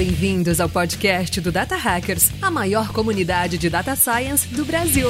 [0.00, 5.06] bem-vindos ao podcast do Data Hackers, a maior comunidade de data science do Brasil.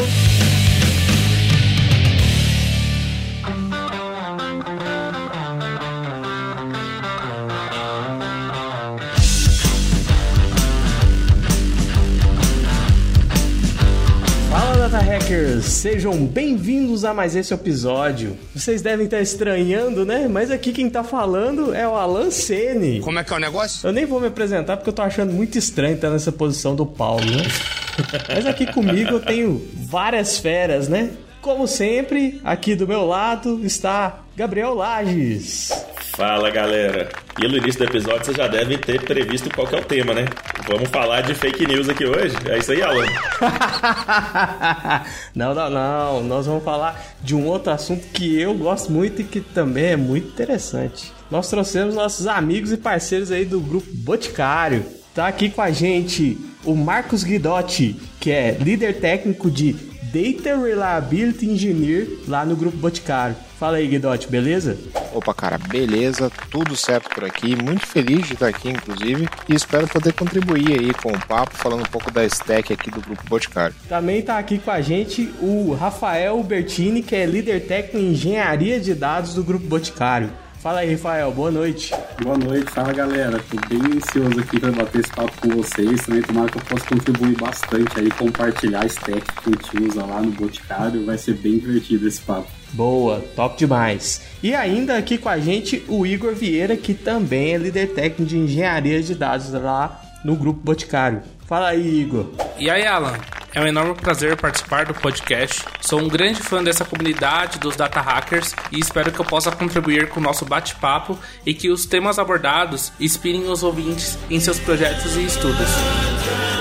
[15.62, 18.36] Sejam bem-vindos a mais esse episódio.
[18.52, 20.26] Vocês devem estar estranhando, né?
[20.26, 22.98] Mas aqui quem tá falando é o Alan Sene.
[22.98, 23.86] Como é que é o negócio?
[23.86, 26.84] Eu nem vou me apresentar porque eu tô achando muito estranho estar nessa posição do
[26.84, 27.44] Paulo, né?
[28.28, 31.10] Mas aqui comigo eu tenho várias feras, né?
[31.40, 35.70] Como sempre, aqui do meu lado está Gabriel Lages.
[36.12, 37.08] Fala galera!
[37.34, 40.26] Pelo início do episódio vocês já devem ter previsto qual é o tema, né?
[40.66, 42.36] Vamos falar de fake news aqui hoje?
[42.48, 43.06] É isso aí, Alan?
[45.34, 46.22] não, não, não.
[46.24, 49.96] Nós vamos falar de um outro assunto que eu gosto muito e que também é
[49.96, 51.12] muito interessante.
[51.30, 54.84] Nós trouxemos nossos amigos e parceiros aí do grupo Boticário.
[55.14, 59.74] Tá aqui com a gente o Marcos Guidotti, que é líder técnico de
[60.12, 63.36] Data Reliability Engineer lá no Grupo Boticário.
[63.60, 64.74] Fala aí, Guidotti, beleza?
[65.12, 67.54] Opa, cara, beleza, tudo certo por aqui.
[67.54, 71.82] Muito feliz de estar aqui, inclusive, e espero poder contribuir aí com o papo, falando
[71.82, 73.76] um pouco da stack aqui do Grupo Boticário.
[73.86, 78.80] Também está aqui com a gente o Rafael Bertini, que é líder técnico em engenharia
[78.80, 80.32] de dados do Grupo Boticário.
[80.60, 81.92] Fala aí, Rafael, boa noite.
[82.22, 83.38] Boa noite, fala galera.
[83.40, 86.00] Tô bem ansioso aqui para bater esse papo com vocês.
[86.00, 90.06] Também tomara que eu possa contribuir bastante aí, compartilhar a stack que a gente usa
[90.06, 91.04] lá no Boticário.
[91.04, 92.59] Vai ser bem divertido esse papo.
[92.72, 94.22] Boa, top demais.
[94.42, 98.38] E ainda aqui com a gente o Igor Vieira, que também é líder técnico de
[98.38, 101.22] engenharia de dados lá no Grupo Boticário.
[101.46, 102.26] Fala aí, Igor.
[102.58, 103.18] E aí, Alan?
[103.52, 105.64] É um enorme prazer participar do podcast.
[105.80, 110.08] Sou um grande fã dessa comunidade dos data hackers e espero que eu possa contribuir
[110.08, 115.16] com o nosso bate-papo e que os temas abordados inspirem os ouvintes em seus projetos
[115.16, 116.59] e estudos.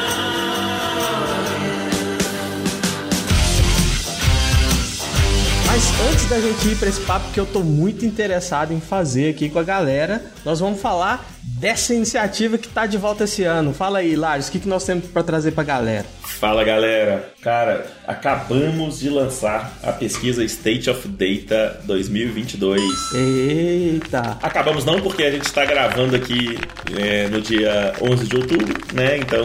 [5.72, 9.30] Mas antes da gente ir para esse papo que eu tô muito interessado em fazer
[9.30, 13.74] aqui com a galera, nós vamos falar dessa iniciativa que tá de volta esse ano.
[13.74, 16.06] Fala aí, Lares, o que, que nós temos para trazer pra galera?
[16.24, 22.82] Fala galera, cara, acabamos de lançar a pesquisa State of Data 2022.
[23.14, 24.38] Eita!
[24.42, 26.58] Acabamos não porque a gente está gravando aqui
[26.98, 29.18] é, no dia 11 de outubro, né?
[29.18, 29.44] Então,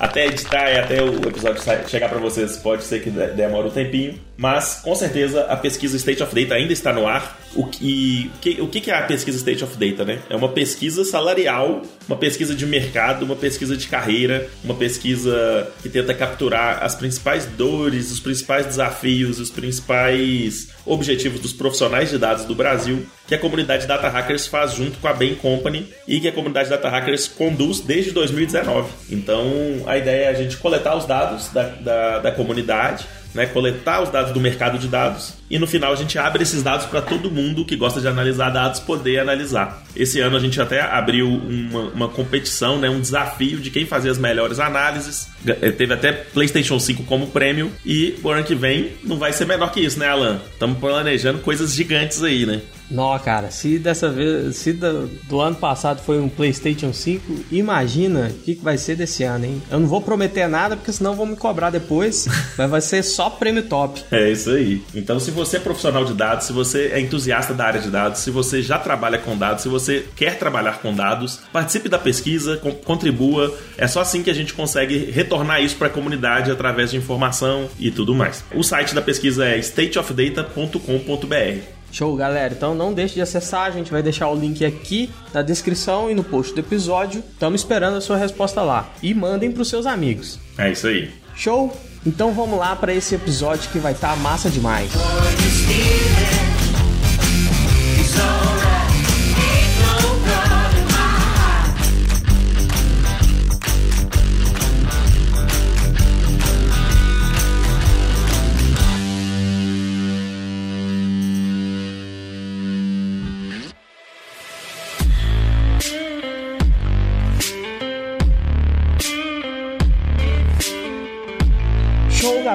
[0.00, 4.18] até editar e até o episódio chegar para vocês pode ser que demore um tempinho,
[4.36, 7.38] mas com certeza a pesquisa State of Data ainda está no ar.
[7.54, 10.18] O que, o que é a pesquisa State of Data, né?
[10.28, 15.88] É uma pesquisa salarial, uma pesquisa de mercado, uma pesquisa de carreira, uma pesquisa que
[15.88, 22.44] tenta capturar as principais dores, os principais desafios, os principais objetivos dos profissionais de dados
[22.44, 26.28] do Brasil que a comunidade Data Hackers faz junto com a Bain Company e que
[26.28, 28.88] a comunidade Data Hackers conduz desde 2019.
[29.10, 29.44] Então,
[29.86, 34.08] a ideia é a gente coletar os dados da, da, da comunidade, né, coletar os
[34.08, 37.30] dados do mercado de dados e no final a gente abre esses dados para todo
[37.30, 39.84] mundo que gosta de analisar dados poder analisar.
[39.94, 44.10] Esse ano a gente até abriu uma, uma competição, né, um desafio de quem fazia
[44.10, 45.28] as melhores análises.
[45.46, 49.46] Eh, teve até PlayStation 5 como prêmio e o ano que vem não vai ser
[49.46, 50.40] menor que isso, né, Alan?
[50.50, 52.60] Estamos planejando coisas gigantes aí, né?
[52.90, 58.30] Não, cara, se dessa vez, se do, do, ano passado foi um PlayStation 5, imagina
[58.30, 59.62] o que, que vai ser desse ano, hein?
[59.70, 62.26] Eu não vou prometer nada porque senão vão me cobrar depois,
[62.56, 64.02] mas vai ser só prêmio top.
[64.10, 64.82] É isso aí.
[64.94, 68.20] Então, se você é profissional de dados, se você é entusiasta da área de dados,
[68.20, 72.56] se você já trabalha com dados, se você quer trabalhar com dados, participe da pesquisa,
[72.84, 73.52] contribua.
[73.76, 77.68] É só assim que a gente consegue retornar isso para a comunidade através de informação
[77.78, 78.44] e tudo mais.
[78.54, 81.75] O site da pesquisa é stateofdata.com.br.
[81.96, 82.52] Show, galera.
[82.52, 86.14] Então não deixe de acessar, a gente vai deixar o link aqui na descrição e
[86.14, 87.24] no post do episódio.
[87.32, 88.90] Estamos esperando a sua resposta lá.
[89.02, 90.38] E mandem para os seus amigos.
[90.58, 91.10] É isso aí.
[91.34, 91.74] Show?
[92.04, 94.90] Então vamos lá para esse episódio que vai estar tá massa demais.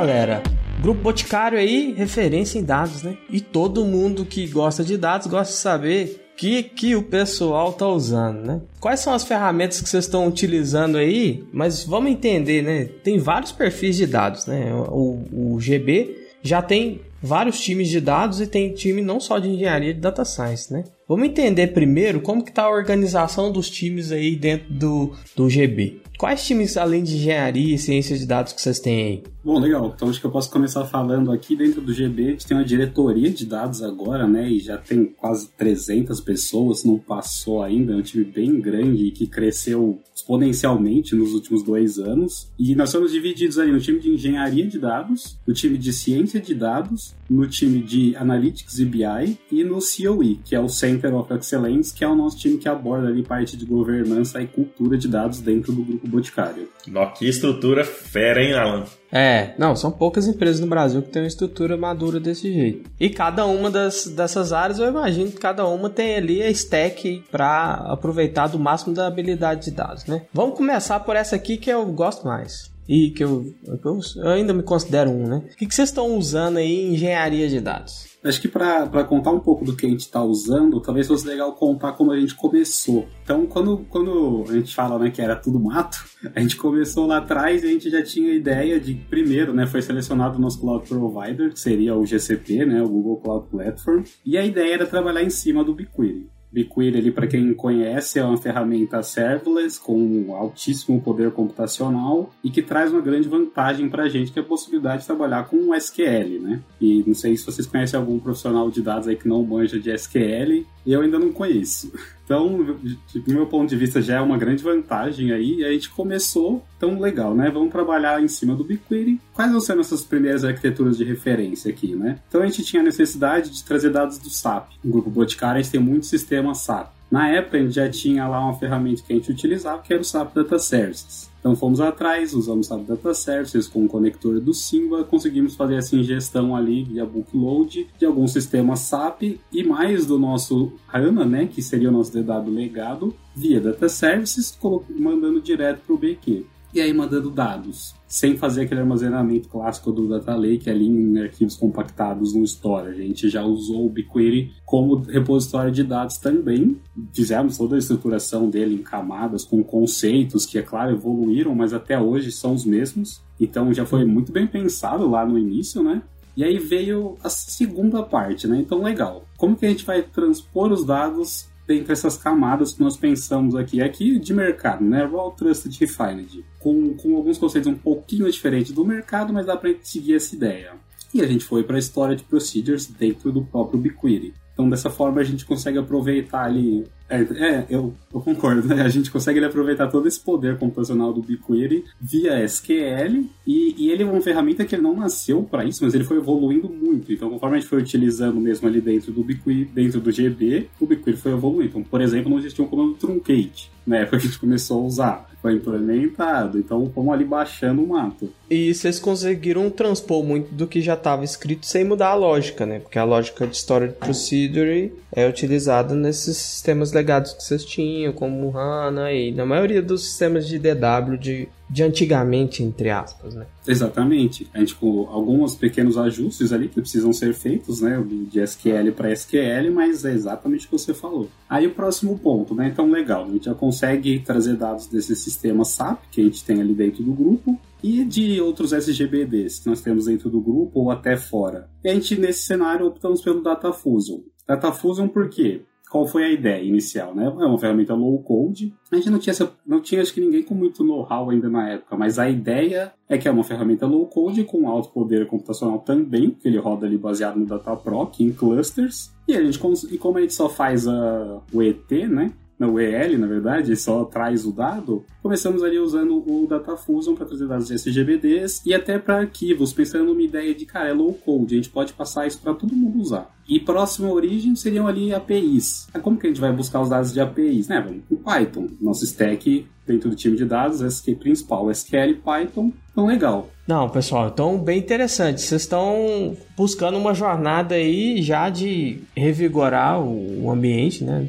[0.01, 0.41] Galera.
[0.81, 3.15] Grupo Boticário aí, referência em dados, né?
[3.29, 7.87] E todo mundo que gosta de dados gosta de saber que, que o pessoal tá
[7.87, 8.61] usando, né?
[8.79, 11.43] Quais são as ferramentas que vocês estão utilizando aí?
[11.53, 12.85] Mas vamos entender, né?
[13.03, 14.73] Tem vários perfis de dados, né?
[14.73, 19.49] O, o GB já tem vários times de dados e tem time não só de
[19.49, 20.83] engenharia de data science, né?
[21.07, 26.01] Vamos entender primeiro como que tá a organização dos times aí dentro do, do GB.
[26.17, 29.23] Quais times, além de engenharia e ciência de dados, que vocês têm aí?
[29.43, 29.91] Bom, legal.
[29.95, 32.27] Então acho que eu posso começar falando aqui dentro do GB.
[32.27, 34.47] A gente tem uma diretoria de dados agora, né?
[34.49, 37.93] E já tem quase 300 pessoas, não passou ainda.
[37.93, 42.51] É um time bem grande que cresceu exponencialmente nos últimos dois anos.
[42.57, 46.39] E nós somos divididos ali no time de engenharia de dados, no time de ciência
[46.39, 51.15] de dados, no time de analytics e BI e no COE, que é o Center
[51.15, 54.97] of Excellence, que é o nosso time que aborda ali parte de governança e cultura
[54.97, 56.69] de dados dentro do grupo Boticário.
[56.87, 58.85] Nó, que estrutura fera, hein, Alan?
[59.11, 62.89] É, não, são poucas empresas no Brasil que têm uma estrutura madura desse jeito.
[62.99, 67.23] E cada uma das, dessas áreas, eu imagino que cada uma tem ali a stack
[67.29, 70.23] para aproveitar do máximo da habilidade de dados, né?
[70.33, 72.70] Vamos começar por essa aqui que eu gosto mais.
[72.91, 75.37] E que eu, eu, eu ainda me considero um, né?
[75.37, 78.11] O que, que vocês estão usando aí em engenharia de dados?
[78.21, 81.53] Acho que para contar um pouco do que a gente está usando, talvez fosse legal
[81.53, 83.07] contar como a gente começou.
[83.23, 86.03] Então, quando, quando a gente fala né, que era tudo mato,
[86.35, 89.65] a gente começou lá atrás e a gente já tinha a ideia de, primeiro, né,
[89.65, 94.03] foi selecionado o nosso cloud provider, que seria o GCP, né, o Google Cloud Platform,
[94.25, 96.29] e a ideia era trabalhar em cima do BigQuery.
[96.51, 102.61] BigQuery, ele, para quem conhece, é uma ferramenta serverless com altíssimo poder computacional e que
[102.61, 106.39] traz uma grande vantagem para a gente, que é a possibilidade de trabalhar com SQL,
[106.41, 106.61] né?
[106.79, 109.89] E não sei se vocês conhecem algum profissional de dados aí que não manja de
[109.89, 111.91] SQL, eu ainda não conheço.
[112.31, 115.55] Então, do meu ponto de vista, já é uma grande vantagem aí.
[115.55, 117.51] E a gente começou tão legal, né?
[117.51, 119.19] Vamos trabalhar em cima do BigQuery.
[119.33, 122.19] Quais vão ser nossas primeiras arquiteturas de referência aqui, né?
[122.29, 124.69] Então, a gente tinha a necessidade de trazer dados do SAP.
[124.81, 126.05] No Grupo Boticário, a gente tem muito
[126.41, 126.91] sistema SAP.
[127.09, 130.01] Na época, a gente já tinha lá uma ferramenta que a gente utilizava, que era
[130.01, 131.29] o SAP Data Services.
[131.39, 135.95] Então fomos atrás, usamos o Data Services com o conector do Simba, conseguimos fazer essa
[135.95, 141.61] ingestão ali via bookload de alguns sistemas SAP e mais do nosso HANA, né, que
[141.61, 144.55] seria o nosso DW legado, via Data Services,
[144.89, 150.07] mandando direto para o BQ e aí mandando dados, sem fazer aquele armazenamento clássico do
[150.07, 152.89] Data Lake ali em arquivos compactados no Store.
[152.89, 156.77] A gente já usou o BigQuery como repositório de dados também.
[157.13, 161.99] Fizemos toda a estruturação dele em camadas, com conceitos que, é claro, evoluíram, mas até
[161.99, 163.21] hoje são os mesmos.
[163.39, 166.01] Então já foi muito bem pensado lá no início, né?
[166.35, 168.57] E aí veio a segunda parte, né?
[168.59, 169.25] Então, legal.
[169.37, 173.81] Como que a gente vai transpor os dados dentre essas camadas que nós pensamos aqui.
[173.81, 175.03] Aqui de mercado, né?
[175.05, 176.43] Raw Trusted Refined.
[176.59, 180.73] Com, com alguns conceitos um pouquinho diferentes do mercado, mas dá para seguir essa ideia.
[181.13, 184.33] E a gente foi para a história de procedures dentro do próprio BigQuery.
[184.53, 186.85] Então, dessa forma, a gente consegue aproveitar ali.
[187.11, 188.81] É, é eu, eu, concordo, né?
[188.81, 193.25] A gente consegue aproveitar todo esse poder computacional do BigQuery via SQL.
[193.45, 196.17] E, e ele é uma ferramenta que ele não nasceu para isso, mas ele foi
[196.17, 197.11] evoluindo muito.
[197.11, 200.85] Então, conforme a gente foi utilizando mesmo ali dentro do BigQuery, dentro do GB, o
[200.85, 201.69] BigQuery foi evoluindo.
[201.69, 204.85] Então, por exemplo, não existia um comando truncate na época que a gente começou a
[204.85, 206.59] usar foi implementado.
[206.59, 208.31] Então fomos ali baixando o mato.
[208.49, 212.79] E vocês conseguiram transpor muito do que já estava escrito sem mudar a lógica, né?
[212.79, 218.55] Porque a lógica de Storage Procedure é utilizada nesses sistemas legados que vocês tinham, como
[218.57, 223.45] HANA e na maioria dos sistemas de DW de de antigamente, entre aspas, né?
[223.65, 224.45] Exatamente.
[224.53, 228.03] A gente com alguns pequenos ajustes ali que precisam ser feitos, né?
[228.29, 231.29] De SQL para SQL, mas é exatamente o que você falou.
[231.49, 232.67] Aí o próximo ponto, né?
[232.67, 233.23] Então, legal.
[233.23, 237.03] A gente já consegue trazer dados desse sistema SAP que a gente tem ali dentro
[237.03, 241.69] do grupo e de outros SGBDs que nós temos dentro do grupo ou até fora.
[241.85, 244.19] E a gente, nesse cenário, optamos pelo Data Fusion.
[244.45, 245.61] Data Fusion por quê?
[245.91, 247.25] Qual foi a ideia inicial, né?
[247.25, 248.73] É uma ferramenta low code.
[248.89, 249.35] A gente não tinha,
[249.67, 253.17] não tinha acho que ninguém com muito know-how ainda na época, mas a ideia é
[253.17, 256.97] que é uma ferramenta low code com alto poder computacional também, que ele roda ali
[256.97, 259.11] baseado no Dataproc em clusters.
[259.27, 259.59] E a gente
[259.93, 262.31] e como a gente só faz a, o ET, né?
[262.67, 267.25] O EL, na verdade, só traz o dado, começamos ali usando o Data Fusion para
[267.25, 271.13] trazer dados de SGBDs e até para arquivos, pensando numa ideia de, cara, é low
[271.13, 273.29] code, a gente pode passar isso para todo mundo usar.
[273.47, 275.87] E próxima origem seriam ali APIs.
[276.01, 277.67] Como que a gente vai buscar os dados de APIs?
[277.67, 277.81] Né?
[277.81, 278.69] Vamos com Python.
[278.79, 282.71] Nosso stack dentro do time de dados, SQL principal, SQL Python.
[282.91, 283.49] Então, legal.
[283.67, 285.41] Não, pessoal, então bem interessante.
[285.41, 291.27] Vocês estão buscando uma jornada aí já de revigorar o ambiente, né?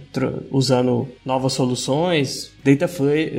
[0.50, 2.90] Usando novas soluções, Data,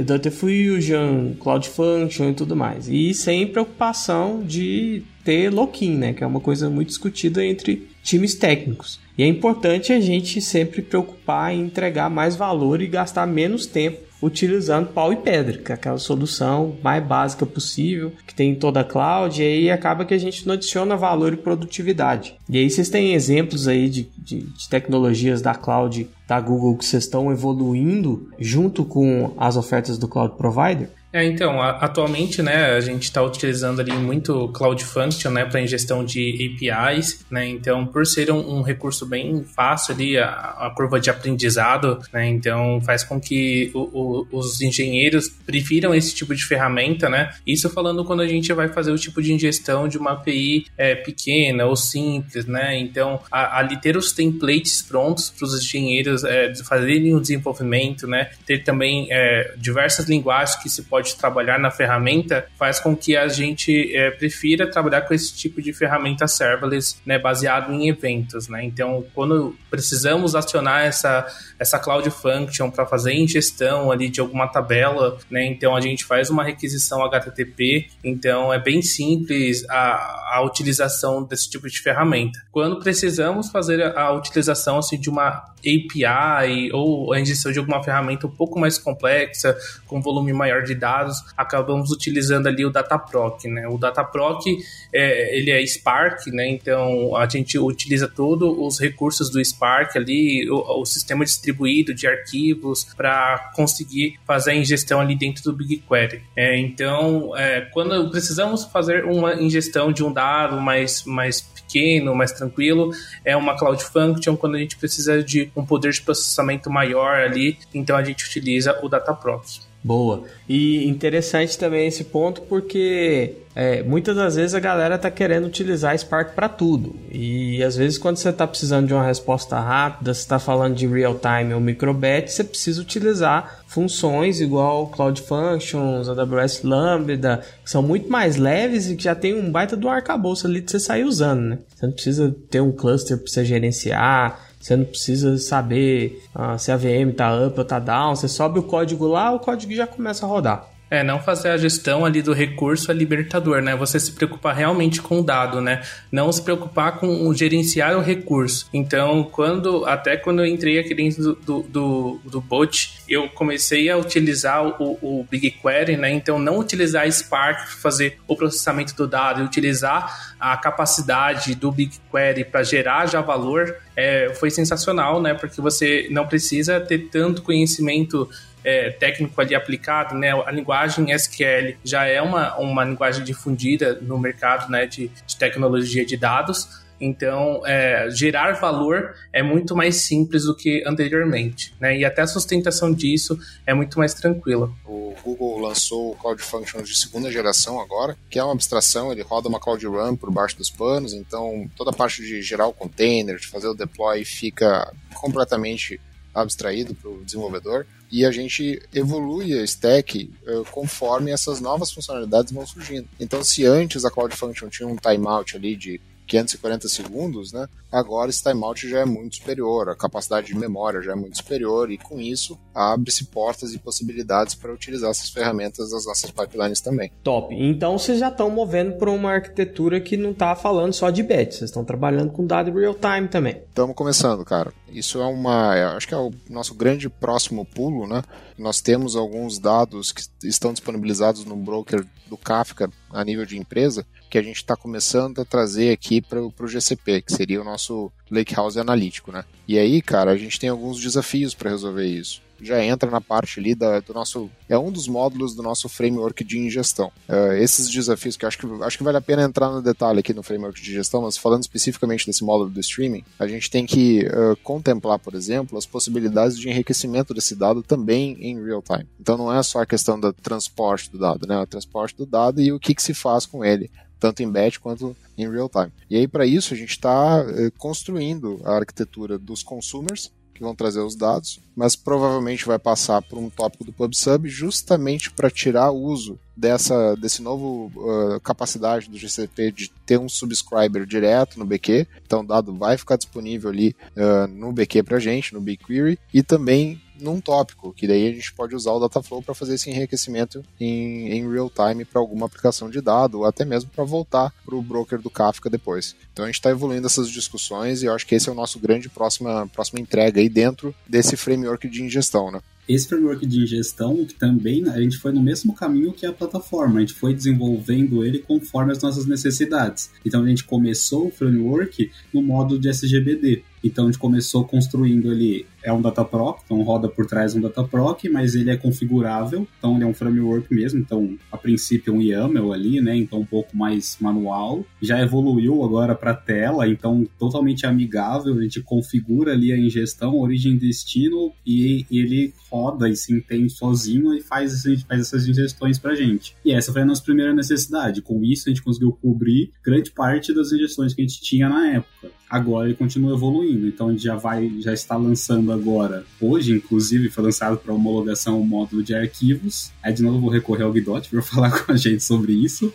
[0.06, 2.88] Data Fusion, Cloud Function e tudo mais.
[2.88, 6.13] E sem preocupação de ter lock-in, né?
[6.13, 9.01] Que é uma coisa muito discutida entre times técnicos.
[9.18, 14.12] E é importante a gente sempre preocupar em entregar mais valor e gastar menos tempo
[14.24, 18.80] utilizando pau e pedra, que é aquela solução mais básica possível, que tem em toda
[18.80, 22.36] a cloud, e aí acaba que a gente não adiciona valor e produtividade.
[22.50, 26.86] E aí vocês têm exemplos aí de, de, de tecnologias da cloud da Google que
[26.86, 30.89] vocês estão evoluindo junto com as ofertas do cloud provider?
[31.13, 36.03] É, então, atualmente, né, a gente está utilizando ali muito Cloud Function, né, para ingestão
[36.03, 41.00] de APIs, né, então, por ser um, um recurso bem fácil ali, a, a, curva
[41.00, 46.43] de aprendizado, né, então faz com que o, o, os engenheiros prefiram esse tipo de
[46.43, 50.13] ferramenta, né, isso falando quando a gente vai fazer o tipo de ingestão de uma
[50.13, 55.63] API é, pequena ou simples, né, então, a, ali ter os templates prontos para os
[55.63, 61.15] engenheiros é, fazerem o desenvolvimento, né, ter também é, diversas linguagens que se pode pode
[61.17, 65.74] trabalhar na ferramenta faz com que a gente é, prefira trabalhar com esse tipo de
[65.74, 68.63] ferramenta serverless, né, baseado em eventos, né?
[68.63, 71.27] Então, quando precisamos acionar essa
[71.60, 75.45] essa Cloud Function para fazer ingestão ali de alguma tabela, né?
[75.45, 81.50] Então a gente faz uma requisição HTTP, então é bem simples a, a utilização desse
[81.50, 82.39] tipo de ferramenta.
[82.51, 88.27] Quando precisamos fazer a, utilização assim de uma API ou a injeção de alguma ferramenta
[88.27, 89.57] um pouco mais complexa,
[89.88, 90.92] com volume maior de dados,
[91.38, 93.67] acabamos utilizando ali o Dataproc, né?
[93.67, 94.45] O Dataproc,
[94.93, 96.47] é, ele é Spark, né?
[96.47, 102.07] Então a gente utiliza todos os recursos do Spark ali, o, o sistema distribuído de
[102.07, 106.21] arquivos para conseguir fazer a ingestão ali dentro do BigQuery.
[106.35, 112.31] É, então, é, quando precisamos fazer uma ingestão de um dado mais, mais pequeno, mais
[112.31, 112.91] tranquilo,
[113.25, 114.35] é uma Cloud Function.
[114.35, 118.79] Quando a gente precisa de um poder de processamento maior ali, então a gente utiliza
[118.81, 119.43] o Dataproc.
[119.84, 120.24] Boa.
[120.48, 125.98] E interessante também esse ponto porque é, muitas das vezes a galera tá querendo utilizar
[125.98, 126.96] Spark para tudo.
[127.12, 130.88] E às vezes quando você está precisando de uma resposta rápida, você está falando de
[130.88, 137.84] real time ou microbatch, você precisa utilizar funções igual Cloud Functions, AWS Lambda, que são
[137.84, 141.04] muito mais leves e que já tem um baita do arcabouço ali de você sair
[141.04, 141.60] usando, né?
[141.75, 146.72] Você não precisa ter um cluster para você gerenciar, você não precisa saber ah, se
[146.72, 148.15] a VM está up ou está down.
[148.15, 150.73] Você sobe o código lá, o código já começa a rodar.
[150.93, 153.75] É, não fazer a gestão ali do recurso é libertador, né?
[153.75, 155.81] Você se preocupar realmente com o dado, né?
[156.12, 158.69] Não se preocupar com o gerenciar o recurso.
[158.71, 163.97] Então, quando até quando eu entrei aqui dentro do, do, do bot, eu comecei a
[163.97, 166.12] utilizar o, o BigQuery, né?
[166.12, 171.71] Então, não utilizar Spark para fazer o processamento do dado e utilizar a capacidade do
[171.71, 175.33] BigQuery para gerar já valor é, foi sensacional, né?
[175.33, 178.29] Porque você não precisa ter tanto conhecimento
[178.63, 180.32] é, técnico ali aplicado, né?
[180.32, 186.05] A linguagem SQL já é uma, uma linguagem difundida no mercado né, de, de tecnologia
[186.05, 186.84] de dados.
[187.01, 191.98] Então, é, gerar valor é muito mais simples do que anteriormente, né?
[191.98, 194.72] E até a sustentação disso é muito mais tranquila.
[194.86, 199.22] O Google lançou o Cloud Functions de segunda geração agora, que é uma abstração, ele
[199.22, 202.74] roda uma Cloud Run por baixo dos panos, então toda a parte de gerar o
[202.74, 206.00] container, de fazer o deploy fica completamente
[206.34, 212.53] abstraído para o desenvolvedor e a gente evolui a stack uh, conforme essas novas funcionalidades
[212.53, 213.10] vão surgindo.
[213.20, 217.68] Então, se antes a Cloud Function tinha um timeout ali de 540 segundos, né?
[217.92, 221.92] Agora esse timeout já é muito superior, a capacidade de memória já é muito superior
[221.92, 227.12] e com isso abre-se portas e possibilidades para utilizar essas ferramentas das nossas pipelines também.
[227.24, 227.53] Top.
[227.53, 231.53] Então vocês já estão movendo para uma arquitetura que não está falando só de batch,
[231.53, 233.62] vocês estão trabalhando com dado real time também.
[233.70, 234.74] Estamos começando, cara.
[234.89, 238.22] Isso é uma, acho que é o nosso grande próximo pulo, né?
[238.58, 244.06] Nós temos alguns dados que estão disponibilizados no broker do Kafka a nível de empresa
[244.34, 248.12] que a gente está começando a trazer aqui para o GCP, que seria o nosso
[248.32, 249.46] Lakehouse analítico, né?
[249.68, 253.60] E aí, cara, a gente tem alguns desafios para resolver isso já entra na parte
[253.60, 254.50] ali da, do nosso.
[254.70, 257.12] É um dos módulos do nosso framework de ingestão.
[257.28, 260.34] Uh, esses desafios que acho que acho que vale a pena entrar no detalhe aqui
[260.34, 264.25] no framework de gestão, mas falando especificamente desse módulo do streaming, a gente tem que
[264.28, 269.10] uh, contemplar, por exemplo, as possibilidades de enriquecimento desse dado também em real time.
[269.20, 271.60] Então não é só a questão do transporte do dado, né?
[271.60, 273.92] O transporte do dado e o que, que se faz com ele
[274.24, 275.92] tanto em batch quanto em real time.
[276.10, 280.74] E aí, para isso, a gente está eh, construindo a arquitetura dos consumers, que vão
[280.74, 285.92] trazer os dados, mas provavelmente vai passar por um tópico do PubSub justamente para tirar
[285.92, 291.65] o uso dessa desse novo uh, capacidade do GCP de ter um subscriber direto no
[291.65, 292.07] BQ.
[292.25, 296.43] Então o dado vai ficar disponível ali uh, no BQ para gente, no BigQuery, e
[296.43, 300.63] também num tópico, que daí a gente pode usar o Dataflow para fazer esse enriquecimento
[300.79, 304.75] em, em real time para alguma aplicação de dado, ou até mesmo para voltar para
[304.75, 306.15] o broker do Kafka depois.
[306.31, 308.79] Então a gente está evoluindo essas discussões e eu acho que esse é o nosso
[308.79, 312.60] grande próxima, próxima entrega aí dentro desse framework de ingestão, né?
[312.88, 316.98] Esse framework de ingestão, que também a gente foi no mesmo caminho que a plataforma,
[316.98, 320.12] a gente foi desenvolvendo ele conforme as nossas necessidades.
[320.25, 323.63] Então a gente começou o framework no modo de SGBD.
[323.84, 328.24] Então a gente começou construindo ele é um dataproc, então roda por trás um dataproc,
[328.30, 332.22] mas ele é configurável, então ele é um framework mesmo, então a princípio é um
[332.22, 334.86] YAML ali, né, então um pouco mais manual.
[335.02, 340.74] Já evoluiu agora para tela, então totalmente amigável, a gente configura ali a ingestão, origem
[340.74, 346.16] e destino e ele roda e se entende sozinho e faz, faz essas ingestões pra
[346.16, 346.56] gente.
[346.63, 348.22] E essa foi a nossa primeira necessidade.
[348.22, 351.88] Com isso a gente conseguiu cobrir grande parte das ingestões que a gente tinha na
[351.88, 353.88] época agora ele continua evoluindo.
[353.88, 358.60] Então a gente já vai, já está lançando agora, hoje inclusive foi lançado para homologação
[358.60, 359.92] o módulo de arquivos.
[360.01, 362.94] Aí de novo vou recorrer ao Guidotti para falar com a gente sobre isso.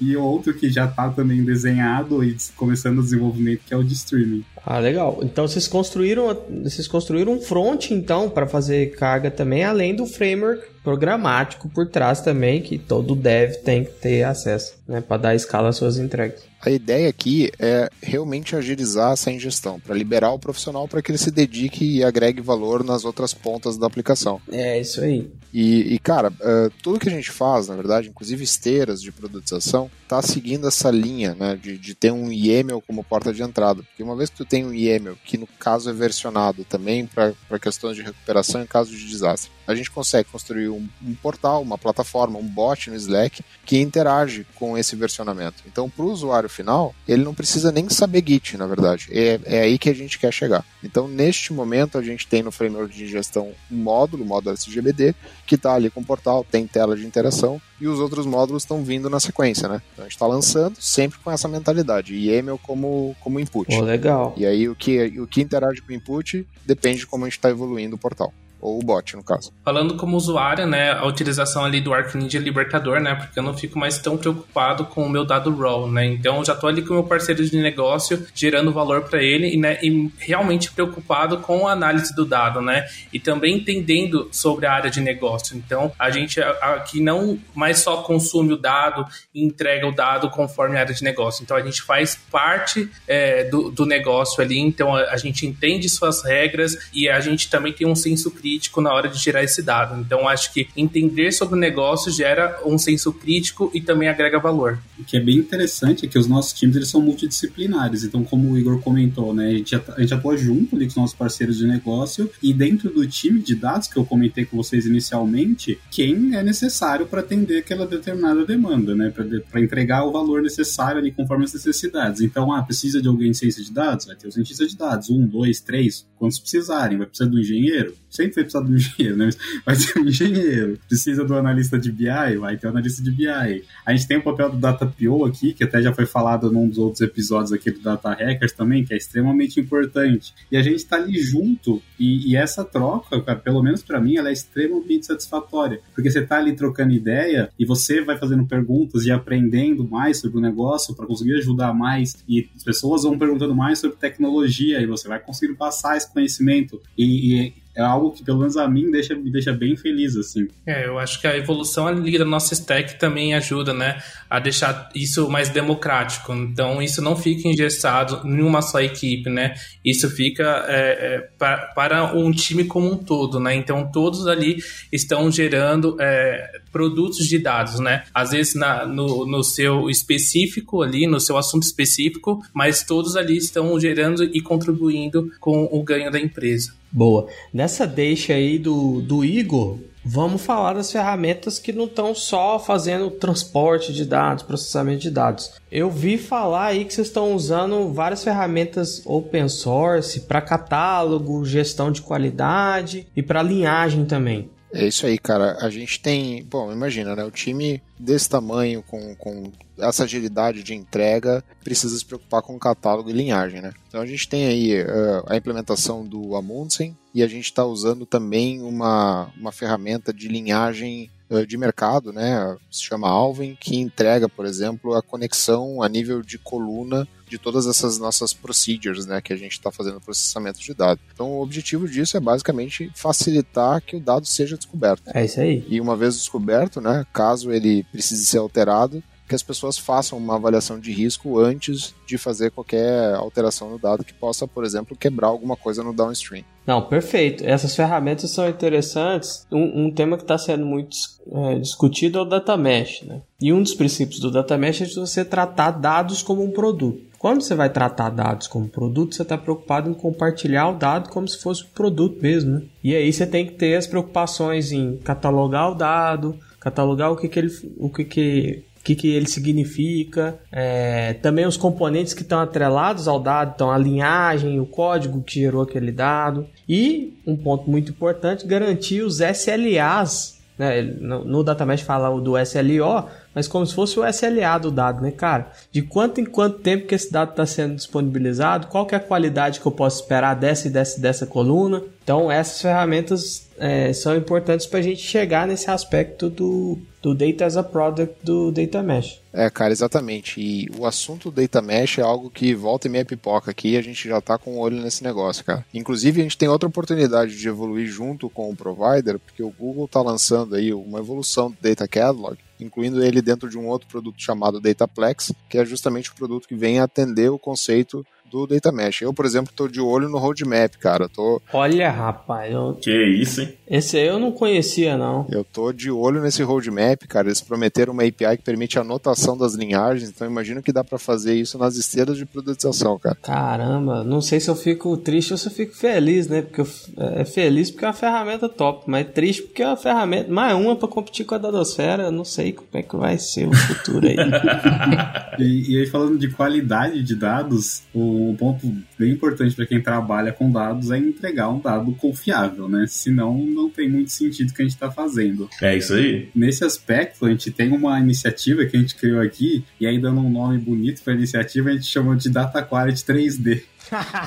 [0.00, 3.94] E outro que já está também desenhado e começando o desenvolvimento que é o de
[3.94, 4.44] streaming.
[4.68, 5.20] Ah, legal.
[5.22, 10.76] Então vocês construíram, vocês construíram um front então para fazer carga também, além do framework
[10.86, 15.70] programático por trás também que todo dev tem que ter acesso, né, para dar escala
[15.70, 16.44] às suas entregas.
[16.64, 21.18] A ideia aqui é realmente agilizar essa ingestão, para liberar o profissional para que ele
[21.18, 24.40] se dedique e agregue valor nas outras pontas da aplicação.
[24.50, 25.28] É isso aí.
[25.52, 29.90] E, e cara, uh, tudo que a gente faz, na verdade, inclusive esteiras de produtização,
[30.02, 33.82] está seguindo essa linha né, de, de ter um YAML como porta de entrada.
[33.82, 37.58] Porque uma vez que tu tem um YAML, que no caso é versionado também para
[37.60, 41.76] questões de recuperação em caso de desastre, a gente consegue construir um, um, portal, uma
[41.76, 45.62] plataforma, um bot no Slack que interage com esse versionamento.
[45.66, 49.08] Então, para o usuário final, ele não precisa nem saber Git, na verdade.
[49.10, 50.64] É, é aí que a gente quer chegar.
[50.82, 55.14] Então, neste momento, a gente tem no framework de gestão um módulo, o módulo SGBD,
[55.46, 58.82] que está ali com o portal, tem tela de interação e os outros módulos estão
[58.82, 59.82] vindo na sequência, né?
[59.92, 63.74] Então a gente está lançando sempre com essa mentalidade, YAML como, como input.
[63.74, 64.34] Oh, legal.
[64.36, 67.38] E aí o que, o que interage com o input depende de como a gente
[67.38, 69.52] está evoluindo o portal ou o bot, no caso.
[69.64, 73.42] Falando como usuário, né, a utilização ali do Arc Ninja é libertador, né, porque eu
[73.42, 76.82] não fico mais tão preocupado com o meu dado raw, né, então já tô ali
[76.82, 81.38] com o meu parceiro de negócio, gerando valor para ele e, né, e realmente preocupado
[81.38, 85.56] com a análise do dado, né, e também entendendo sobre a área de negócio.
[85.56, 90.76] Então, a gente aqui não mais só consome o dado e entrega o dado conforme
[90.76, 91.42] a área de negócio.
[91.42, 95.88] Então, a gente faz parte é, do, do negócio ali, então a, a gente entende
[95.88, 99.60] suas regras e a gente também tem um senso crítico na hora de gerar esse
[99.60, 100.00] dado.
[100.00, 104.78] Então, acho que entender sobre o negócio gera um senso crítico e também agrega valor.
[104.96, 108.04] O que é bem interessante é que os nossos times eles são multidisciplinares.
[108.04, 110.96] Então, como o Igor comentou, né, a gente, a gente atua junto ali com os
[110.96, 114.86] nossos parceiros de negócio e dentro do time de dados que eu comentei com vocês
[114.86, 119.12] inicialmente, quem é necessário para atender aquela determinada demanda, né,
[119.50, 122.20] para entregar o valor necessário ali conforme as necessidades.
[122.20, 124.06] Então, ah, precisa de alguém em ciência de dados?
[124.06, 126.96] Vai ter o cientista de dados, um, dois, três, quantos precisarem.
[126.96, 127.96] Vai precisar do engenheiro?
[128.16, 129.30] Sempre vai precisar do engenheiro, né?
[129.64, 130.78] Vai ter um engenheiro.
[130.88, 132.36] Precisa do analista de BI?
[132.38, 133.62] Vai ter um analista de BI.
[133.84, 136.68] A gente tem o papel do Data PO aqui, que até já foi falado num
[136.68, 140.34] dos outros episódios aqui do Data Hackers também, que é extremamente importante.
[140.50, 144.16] E a gente está ali junto, e, e, essa troca, cara, pelo menos para mim,
[144.16, 145.80] ela é extremamente satisfatória.
[145.94, 150.38] Porque você tá ali trocando ideia e você vai fazendo perguntas e aprendendo mais sobre
[150.38, 152.16] o negócio para conseguir ajudar mais.
[152.28, 156.80] E as pessoas vão perguntando mais sobre tecnologia e você vai conseguindo passar esse conhecimento.
[156.96, 160.48] e, e é algo que, pelo menos a mim, deixa, me deixa bem feliz, assim.
[160.66, 164.88] É, eu acho que a evolução ali da nossa stack também ajuda, né, a deixar
[164.94, 166.32] isso mais democrático.
[166.32, 169.54] Então, isso não fica engessado em uma só equipe, né?
[169.84, 173.54] Isso fica é, é, para, para um time como um todo, né?
[173.54, 174.56] Então, todos ali
[174.90, 178.04] estão gerando é, produtos de dados, né?
[178.14, 183.36] Às vezes na, no, no seu específico ali, no seu assunto específico, mas todos ali
[183.36, 186.72] estão gerando e contribuindo com o ganho da empresa.
[186.90, 187.26] Boa.
[187.52, 193.10] Nessa deixa aí do, do Igor, vamos falar das ferramentas que não estão só fazendo
[193.10, 195.52] transporte de dados, processamento de dados.
[195.70, 201.90] Eu vi falar aí que vocês estão usando várias ferramentas open source para catálogo, gestão
[201.90, 204.48] de qualidade e para linhagem também.
[204.76, 205.56] É isso aí, cara.
[205.62, 206.44] A gente tem.
[206.44, 207.24] Bom, imagina, né?
[207.24, 213.08] O time desse tamanho, com, com essa agilidade de entrega, precisa se preocupar com catálogo
[213.08, 213.72] e linhagem, né?
[213.88, 218.04] Então a gente tem aí uh, a implementação do Amundsen e a gente está usando
[218.04, 222.54] também uma, uma ferramenta de linhagem uh, de mercado, né?
[222.70, 227.66] Se chama Alvin, que entrega, por exemplo, a conexão a nível de coluna de todas
[227.66, 231.02] essas nossas procedures, né, que a gente está fazendo processamento de dados.
[231.12, 235.10] Então, o objetivo disso é basicamente facilitar que o dado seja descoberto.
[235.14, 235.64] É isso aí.
[235.68, 240.36] E uma vez descoberto, né, caso ele precise ser alterado, que as pessoas façam uma
[240.36, 245.28] avaliação de risco antes de fazer qualquer alteração no dado que possa, por exemplo, quebrar
[245.28, 246.44] alguma coisa no downstream.
[246.66, 247.44] Não, perfeito.
[247.44, 249.46] Essas ferramentas são interessantes.
[249.50, 250.96] Um, um tema que está sendo muito
[251.32, 253.22] é, discutido é o data mesh, né?
[253.40, 257.05] E um dos princípios do data mesh é você tratar dados como um produto.
[257.18, 261.26] Quando você vai tratar dados como produto, você está preocupado em compartilhar o dado como
[261.26, 262.62] se fosse um produto mesmo, né?
[262.82, 267.28] E aí você tem que ter as preocupações em catalogar o dado, catalogar o que,
[267.28, 272.38] que ele, o que, que que, que ele significa, é, também os componentes que estão
[272.38, 276.46] atrelados ao dado, então a linhagem, o código que gerou aquele dado.
[276.68, 280.38] E um ponto muito importante, garantir os SLAs.
[280.56, 280.82] Né?
[280.82, 285.02] No, no Datamesh fala o do SLO, mas como se fosse o SLA do dado,
[285.02, 285.52] né, cara?
[285.70, 289.00] De quanto em quanto tempo que esse dado está sendo disponibilizado, qual que é a
[289.00, 291.82] qualidade que eu posso esperar dessa e dessa dessa coluna.
[292.02, 297.44] Então, essas ferramentas é, são importantes para a gente chegar nesse aspecto do, do Data
[297.44, 299.20] as a Product do Data Mesh.
[299.34, 300.40] É, cara, exatamente.
[300.40, 304.08] E o assunto Data Mesh é algo que volta e meia pipoca aqui a gente
[304.08, 305.62] já tá com o olho nesse negócio, cara.
[305.74, 309.86] Inclusive, a gente tem outra oportunidade de evoluir junto com o provider, porque o Google
[309.86, 314.22] tá lançando aí uma evolução do Data Catalog incluindo ele dentro de um outro produto
[314.22, 319.02] chamado Dataplex, que é justamente o produto que vem atender o conceito do Data Mesh.
[319.02, 321.08] Eu, por exemplo, estou de olho no roadmap, cara.
[321.08, 321.40] tô...
[321.52, 322.52] Olha, rapaz.
[322.52, 322.78] Eu...
[322.80, 323.52] Que isso, hein?
[323.68, 325.26] Esse aí eu não conhecia, não.
[325.30, 327.28] Eu tô de olho nesse roadmap, cara.
[327.28, 330.98] Eles prometeram uma API que permite a anotação das linhagens, então imagino que dá para
[330.98, 333.16] fazer isso nas esteiras de produtização, cara.
[333.20, 336.42] Caramba, não sei se eu fico triste ou se eu fico feliz, né?
[336.42, 340.30] Porque eu, é feliz porque é uma ferramenta top, mas triste porque é uma ferramenta,
[340.30, 343.48] mais uma para competir com a Dadosfera, eu não sei como é que vai ser
[343.48, 344.16] o futuro aí.
[345.38, 350.32] e, e aí falando de qualidade de dados, o ponto bem importante para quem trabalha
[350.32, 352.86] com dados é entregar um dado confiável, né?
[352.88, 355.48] Senão não tem muito sentido o que a gente está fazendo.
[355.60, 356.28] É isso aí.
[356.34, 360.20] Nesse aspecto, a gente tem uma iniciativa que a gente criou aqui, e aí dando
[360.20, 363.62] um nome bonito para a iniciativa, a gente chama de Data Quality 3D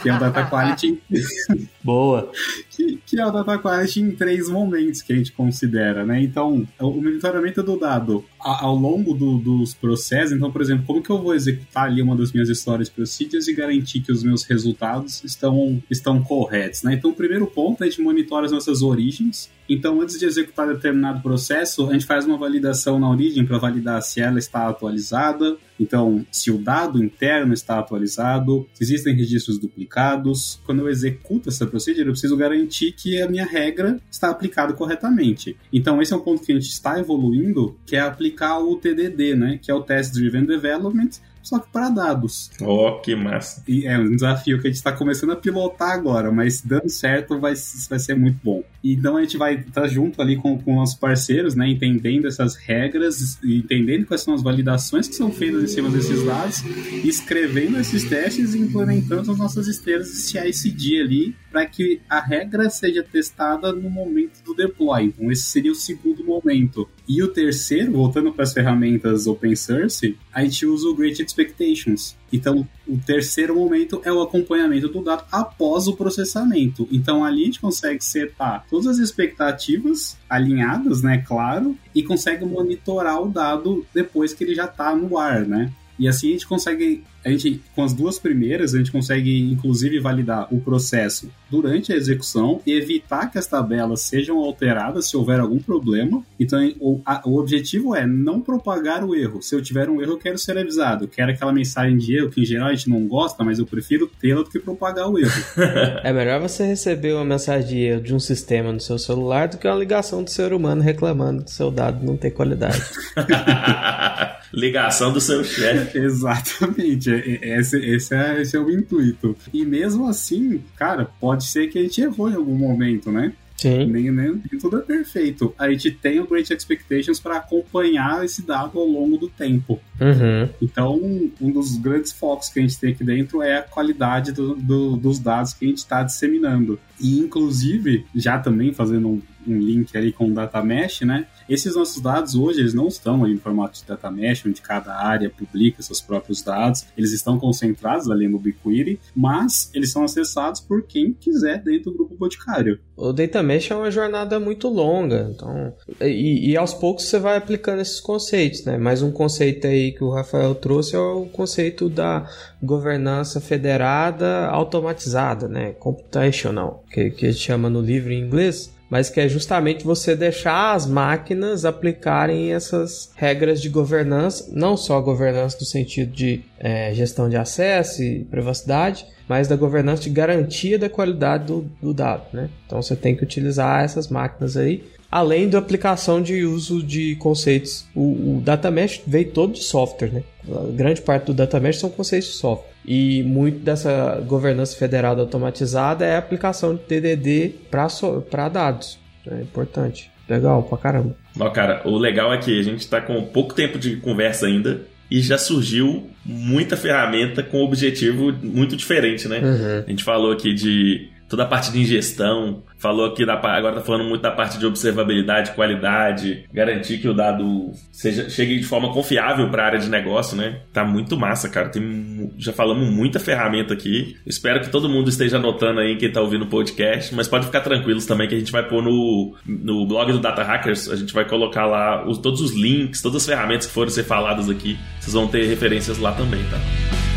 [0.02, 1.02] que é o Data Quality.
[1.84, 2.32] Boa.
[2.80, 6.24] Que, que, é o Data Quality em três momentos que a gente considera, né?
[6.24, 10.32] Então, o monitoramento do dado ao longo do, dos processos.
[10.32, 13.54] Então, por exemplo, como que eu vou executar ali uma das minhas histórias procedures e
[13.54, 16.94] garantir que os meus resultados estão, estão corretos, né?
[16.94, 19.52] Então, o primeiro ponto, a gente monitora as nossas origens.
[19.68, 24.02] Então, antes de executar determinado processo, a gente faz uma validação na origem para validar
[24.02, 30.60] se ela está atualizada, então, se o dado interno está atualizado, se existem registros duplicados,
[30.66, 35.58] quando eu executo essa procedura, eu preciso garantir que a minha regra está aplicada corretamente.
[35.72, 39.36] Então, esse é um ponto que a gente está evoluindo, que é aplicar o TDD,
[39.36, 41.10] né, que é o Test Driven Development,
[41.42, 42.52] só que para dados.
[42.62, 43.64] Oh, que massa.
[43.68, 47.40] E é um desafio que a gente está começando a pilotar agora, mas dando certo
[47.40, 47.54] vai,
[47.90, 48.64] vai ser muito bom.
[48.84, 52.56] Então a gente vai estar tá junto ali com, com nossos parceiros, né, entendendo essas
[52.56, 56.64] regras, entendendo quais são as validações que são feitas em cima desses dados,
[57.04, 63.04] escrevendo esses testes e implementando as nossas estrelas CI/CD ali para que a regra seja
[63.04, 65.06] testada no momento do deploy.
[65.06, 66.88] Então esse seria o segundo momento.
[67.08, 72.16] E o terceiro, voltando para as ferramentas open source, a gente usa o Great Expectations.
[72.32, 76.88] Então, o terceiro momento é o acompanhamento do dado após o processamento.
[76.92, 83.20] Então, ali a gente consegue setar todas as expectativas alinhadas, né, claro, e consegue monitorar
[83.20, 85.72] o dado depois que ele já está no ar, né?
[85.98, 90.00] E assim a gente consegue a gente, com as duas primeiras, a gente consegue inclusive
[90.00, 95.40] validar o processo durante a execução e evitar que as tabelas sejam alteradas se houver
[95.40, 96.24] algum problema.
[96.40, 99.42] Então, o, a, o objetivo é não propagar o erro.
[99.42, 101.06] Se eu tiver um erro, eu quero ser avisado.
[101.06, 103.66] Eu quero aquela mensagem de erro que em geral a gente não gosta, mas eu
[103.66, 105.44] prefiro tê-la do que propagar o erro.
[106.04, 109.58] é melhor você receber uma mensagem de erro de um sistema no seu celular do
[109.58, 112.82] que uma ligação do ser humano reclamando do seu dado não ter qualidade.
[114.54, 115.98] ligação do seu chefe.
[115.98, 117.12] Exatamente.
[117.12, 119.36] É, é, esse, esse, é, esse é o intuito.
[119.54, 123.34] E mesmo assim, cara, pode ser que a gente errou em algum momento, né?
[123.60, 123.88] Sim.
[123.88, 125.54] Nem, nem, nem, tudo é perfeito.
[125.58, 129.82] A gente tem o Great Expectations para acompanhar esse dado ao longo do tempo.
[130.00, 130.50] Uhum.
[130.62, 130.96] Então,
[131.42, 134.96] um dos grandes focos que a gente tem aqui dentro é a qualidade do, do,
[134.96, 136.80] dos dados que a gente está disseminando.
[137.02, 141.28] E, inclusive, já também fazendo um um link ali com o data mesh, né?
[141.48, 145.30] Esses nossos dados hoje, eles não estão no formato de data mesh, onde cada área
[145.30, 150.84] publica seus próprios dados, eles estão concentrados ali no BigQuery, mas eles são acessados por
[150.84, 152.80] quem quiser dentro do grupo Boticário.
[152.96, 157.38] O data mesh é uma jornada muito longa, então e, e, aos poucos você vai
[157.38, 158.78] aplicando esses conceitos, né?
[158.78, 162.30] Mais um conceito aí que o Rafael trouxe é o conceito da
[162.62, 165.72] governança federada automatizada, né?
[165.80, 170.86] Computational, que, que chama no livro em inglês mas que é justamente você deixar as
[170.86, 177.30] máquinas aplicarem essas regras de governança, não só a governança no sentido de é, gestão
[177.30, 182.50] de acesso e privacidade, mas da governança de garantia da qualidade do, do dado, né?
[182.66, 187.88] Então você tem que utilizar essas máquinas aí, além da aplicação de uso de conceitos.
[187.96, 190.24] O, o data mesh veio todo de software, né?
[190.48, 192.70] A grande parte do data mesh são conceitos de software.
[192.86, 199.00] E muito dessa governança federal automatizada é a aplicação de TDD para dados.
[199.30, 200.12] É importante.
[200.28, 201.16] Legal pra caramba.
[201.36, 204.82] Não, cara, o legal é que a gente tá com pouco tempo de conversa ainda
[205.10, 209.40] e já surgiu muita ferramenta com objetivo muito diferente, né?
[209.40, 209.84] Uhum.
[209.88, 213.82] A gente falou aqui de toda a parte de ingestão, falou aqui da agora tá
[213.82, 218.92] falando muito da parte de observabilidade, qualidade, garantir que o dado seja chegue de forma
[218.92, 220.62] confiável para a área de negócio, né?
[220.74, 221.70] Tá muito massa, cara.
[221.70, 224.18] Tem, já falamos muita ferramenta aqui.
[224.26, 227.62] Espero que todo mundo esteja anotando aí quem tá ouvindo o podcast, mas pode ficar
[227.62, 231.14] tranquilos também que a gente vai pôr no, no blog do Data Hackers, a gente
[231.14, 234.78] vai colocar lá os, todos os links, todas as ferramentas que foram ser faladas aqui.
[235.00, 237.09] Vocês vão ter referências lá também, tá?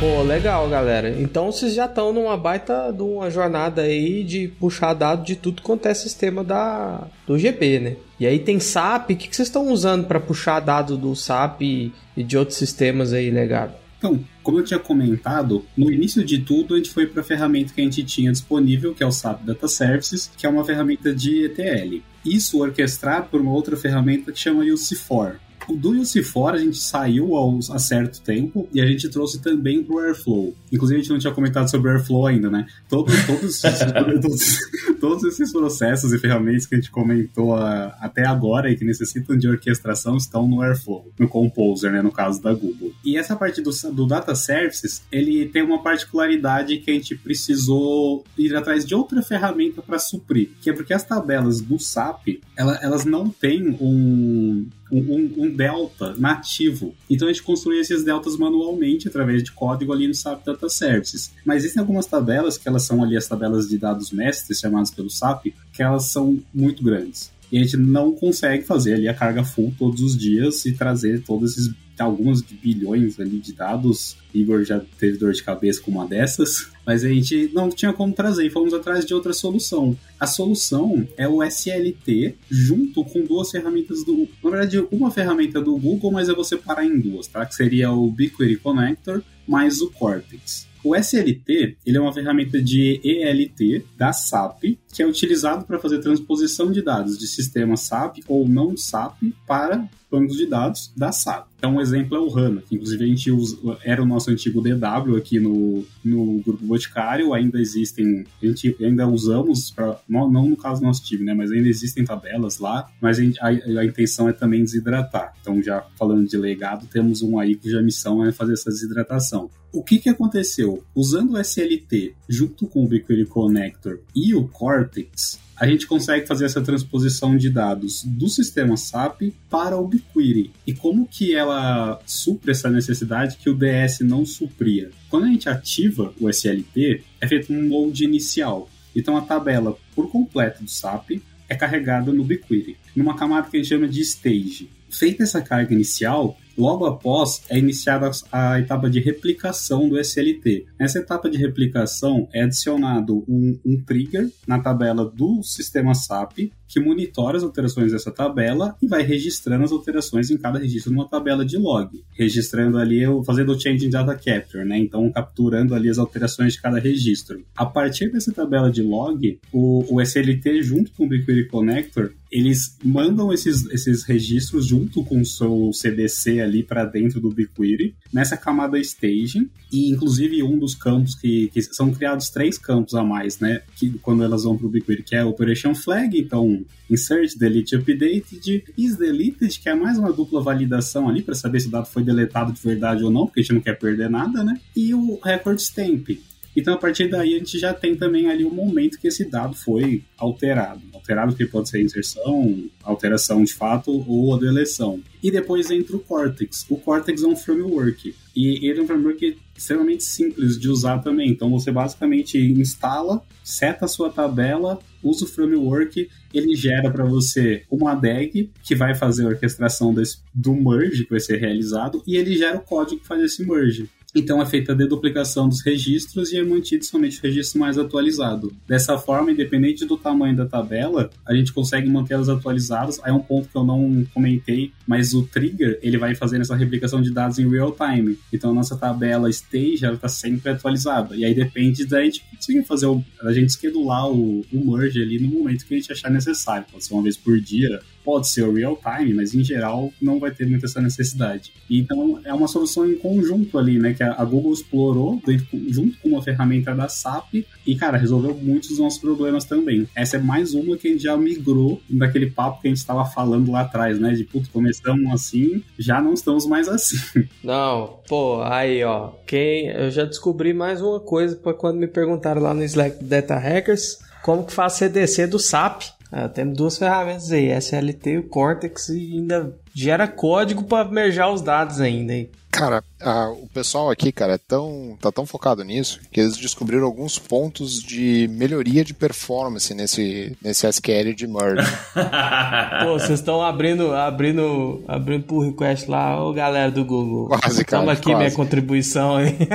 [0.00, 1.14] Pô, legal, galera.
[1.20, 5.60] Então vocês já estão numa baita de uma jornada aí de puxar dado de tudo
[5.60, 7.96] quanto é sistema da, do GP, né?
[8.18, 11.92] E aí tem SAP, o que, vocês estão usando para puxar dado do SAP e,
[12.16, 13.74] de outros sistemas aí legado?
[13.98, 17.74] Então, como eu tinha comentado, no início de tudo a gente foi para a ferramenta
[17.74, 21.14] que a gente tinha disponível, que é o SAP Data Services, que é uma ferramenta
[21.14, 22.00] de ETL.
[22.24, 27.30] Isso orquestrado por uma outra ferramenta que chama UC4 do UC4 a gente saiu
[27.70, 30.54] há certo tempo e a gente trouxe também pro Airflow.
[30.72, 32.66] Inclusive a gente não tinha comentado sobre Airflow ainda, né?
[32.88, 33.60] Todos, todos,
[34.22, 34.58] todos,
[35.00, 39.36] todos, esses processos e ferramentas que a gente comentou uh, até agora e que necessitam
[39.36, 42.02] de orquestração estão no Airflow, no Composer, né?
[42.02, 42.92] No caso da Google.
[43.04, 48.24] E essa parte do, do Data Services, ele tem uma particularidade que a gente precisou
[48.36, 52.78] ir atrás de outra ferramenta para suprir, que é porque as tabelas do SAP, ela,
[52.82, 56.94] elas não têm um um, um, delta nativo.
[57.08, 61.32] Então a gente construía esses deltas manualmente através de código ali no SAP Data Services.
[61.44, 65.10] Mas existem algumas tabelas que elas são ali as tabelas de dados mestres chamadas pelo
[65.10, 67.30] SAP, que elas são muito grandes.
[67.52, 71.22] E a gente não consegue fazer ali a carga full todos os dias e trazer
[71.22, 74.16] todos esses alguns bilhões ali de dados.
[74.32, 78.12] Igor já teve dor de cabeça com uma dessas, mas a gente não tinha como
[78.12, 79.96] trazer e fomos atrás de outra solução.
[80.18, 84.28] A solução é o SLT junto com duas ferramentas do.
[84.42, 87.44] Na verdade, uma ferramenta do Google, mas eu vou separar em duas, tá?
[87.44, 90.68] Que seria o BigQuery Connector mais o Cortex.
[90.82, 95.98] O SLT ele é uma ferramenta de ELT da SAP que é utilizado para fazer
[95.98, 101.48] transposição de dados de sistema SAP ou não SAP para bancos de dados da SAP.
[101.56, 104.62] Então, um exemplo é o HANA, que inclusive a gente usa, era o nosso antigo
[104.62, 110.48] DW aqui no, no Grupo Boticário, ainda existem, a gente ainda usamos, pra, não, não
[110.48, 113.84] no caso do nosso time, né, mas ainda existem tabelas lá, mas a, a, a,
[113.84, 115.34] intenção é também desidratar.
[115.40, 119.50] Então, já falando de legado, temos um aí cuja missão é fazer essa desidratação.
[119.72, 120.82] O que, que aconteceu?
[120.94, 126.46] Usando o SLT junto com o BigQuery Connector e o Cortex, a gente consegue fazer
[126.46, 130.50] essa transposição de dados do sistema SAP para o BigQuery.
[130.66, 134.90] E como que ela supre essa necessidade que o DS não supria?
[135.10, 138.70] Quando a gente ativa o SLT, é feito um load inicial.
[138.96, 143.60] Então a tabela por completo do SAP é carregada no BigQuery, numa camada que a
[143.60, 144.70] gente chama de stage.
[144.88, 150.66] Feita essa carga inicial, Logo após é iniciada a etapa de replicação do SLT.
[150.78, 156.78] Nessa etapa de replicação é adicionado um, um trigger na tabela do sistema SAP que
[156.78, 161.44] monitora as alterações dessa tabela e vai registrando as alterações em cada registro numa tabela
[161.44, 164.78] de log, registrando ali, fazendo o change in data capture, né?
[164.78, 167.42] Então capturando ali as alterações de cada registro.
[167.56, 172.76] A partir dessa tabela de log, o, o SLT junto com o BigQuery Connector eles
[172.84, 178.36] mandam esses, esses registros junto com o seu CDC ali para dentro do BigQuery, nessa
[178.36, 183.38] camada staging, e inclusive um dos campos que, que são criados três campos a mais,
[183.38, 187.76] né, que quando elas vão para o BigQuery, que é Operation Flag, então insert, delete,
[187.76, 191.86] updated, is deleted, que é mais uma dupla validação ali para saber se o dado
[191.86, 194.92] foi deletado de verdade ou não, porque a gente não quer perder nada, né, e
[194.94, 196.10] o record stamp,
[196.56, 199.54] Então, a partir daí, a gente já tem também ali o momento que esse dado
[199.54, 200.82] foi alterado.
[200.92, 205.00] Alterado que pode ser inserção, alteração de fato ou a deleção.
[205.22, 206.66] E depois entra o Cortex.
[206.68, 208.14] O Cortex é um framework.
[208.34, 211.30] E ele é um framework extremamente simples de usar também.
[211.30, 217.64] Então, você basicamente instala, seta a sua tabela, usa o framework, ele gera para você
[217.70, 222.16] uma DAG que vai fazer a orquestração desse, do merge que vai ser realizado e
[222.16, 223.88] ele gera o código que faz esse merge.
[224.14, 228.52] Então é feita a deduplicação dos registros e é mantido somente o registro mais atualizado.
[228.66, 232.98] Dessa forma, independente do tamanho da tabela, a gente consegue mantê-las atualizadas.
[233.02, 236.56] Aí é um ponto que eu não comentei, mas o trigger ele vai fazendo essa
[236.56, 238.18] replicação de dados em real time.
[238.32, 241.14] Então a nossa tabela stage ela está sempre atualizada.
[241.16, 245.20] E aí depende da gente conseguir fazer o, a gente schedular o, o merge ali
[245.20, 246.66] no momento que a gente achar necessário.
[246.70, 250.18] Pode ser uma vez por dia, pode ser o real time, mas em geral não
[250.18, 251.52] vai ter muita essa necessidade.
[251.68, 253.94] Então é uma solução em conjunto ali, né?
[253.94, 255.20] Que a Google explorou
[255.68, 259.88] junto com uma ferramenta da SAP e, cara, resolveu muitos dos nossos problemas também.
[259.94, 263.04] Essa é mais uma que a gente já migrou daquele papo que a gente estava
[263.04, 264.12] falando lá atrás, né?
[264.12, 266.98] De puto, começamos assim, já não estamos mais assim.
[267.42, 272.40] Não, pô, aí ó, quem eu já descobri mais uma coisa para quando me perguntaram
[272.40, 275.82] lá no Slack Data Hackers como que faz CDC do SAP.
[276.12, 281.32] É, temos duas ferramentas aí, SLT e o Cortex, e ainda gera código para merjar
[281.32, 282.12] os dados ainda.
[282.12, 282.30] Hein?
[282.50, 286.84] Cara, a, o pessoal aqui, cara, é tão, tá tão focado nisso que eles descobriram
[286.84, 291.64] alguns pontos de melhoria de performance nesse, nesse SQL de merge.
[292.82, 297.28] Pô, vocês estão abrindo, abrindo, abrindo pull request lá, ô galera do Google.
[297.28, 297.82] Quase, cara.
[297.82, 298.18] Toma aqui quase.
[298.18, 299.38] minha contribuição aí.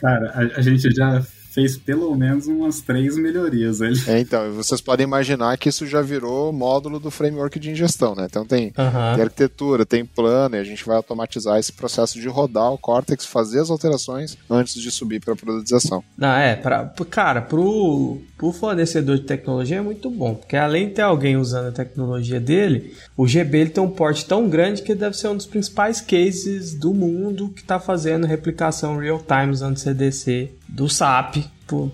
[0.00, 1.20] Cara, a, a gente já
[1.50, 3.98] fez pelo menos umas três melhorias ali.
[4.06, 8.26] É, então, vocês podem imaginar que isso já virou módulo do framework de ingestão, né?
[8.28, 8.84] Então tem, tem
[9.22, 13.60] arquitetura, tem plano, e a gente vai automatizar esse processo de rodar o Cortex, fazer
[13.60, 16.02] as alterações antes de subir para a produtização.
[16.16, 20.94] Não, é, pra, cara, pro, pro fornecedor de tecnologia é muito bom, porque além de
[20.94, 24.94] ter alguém usando a tecnologia dele, o GB ele tem um porte tão grande que
[24.94, 30.52] deve ser um dos principais cases do mundo que está fazendo replicação real-time usando CDC
[30.68, 31.38] do SAP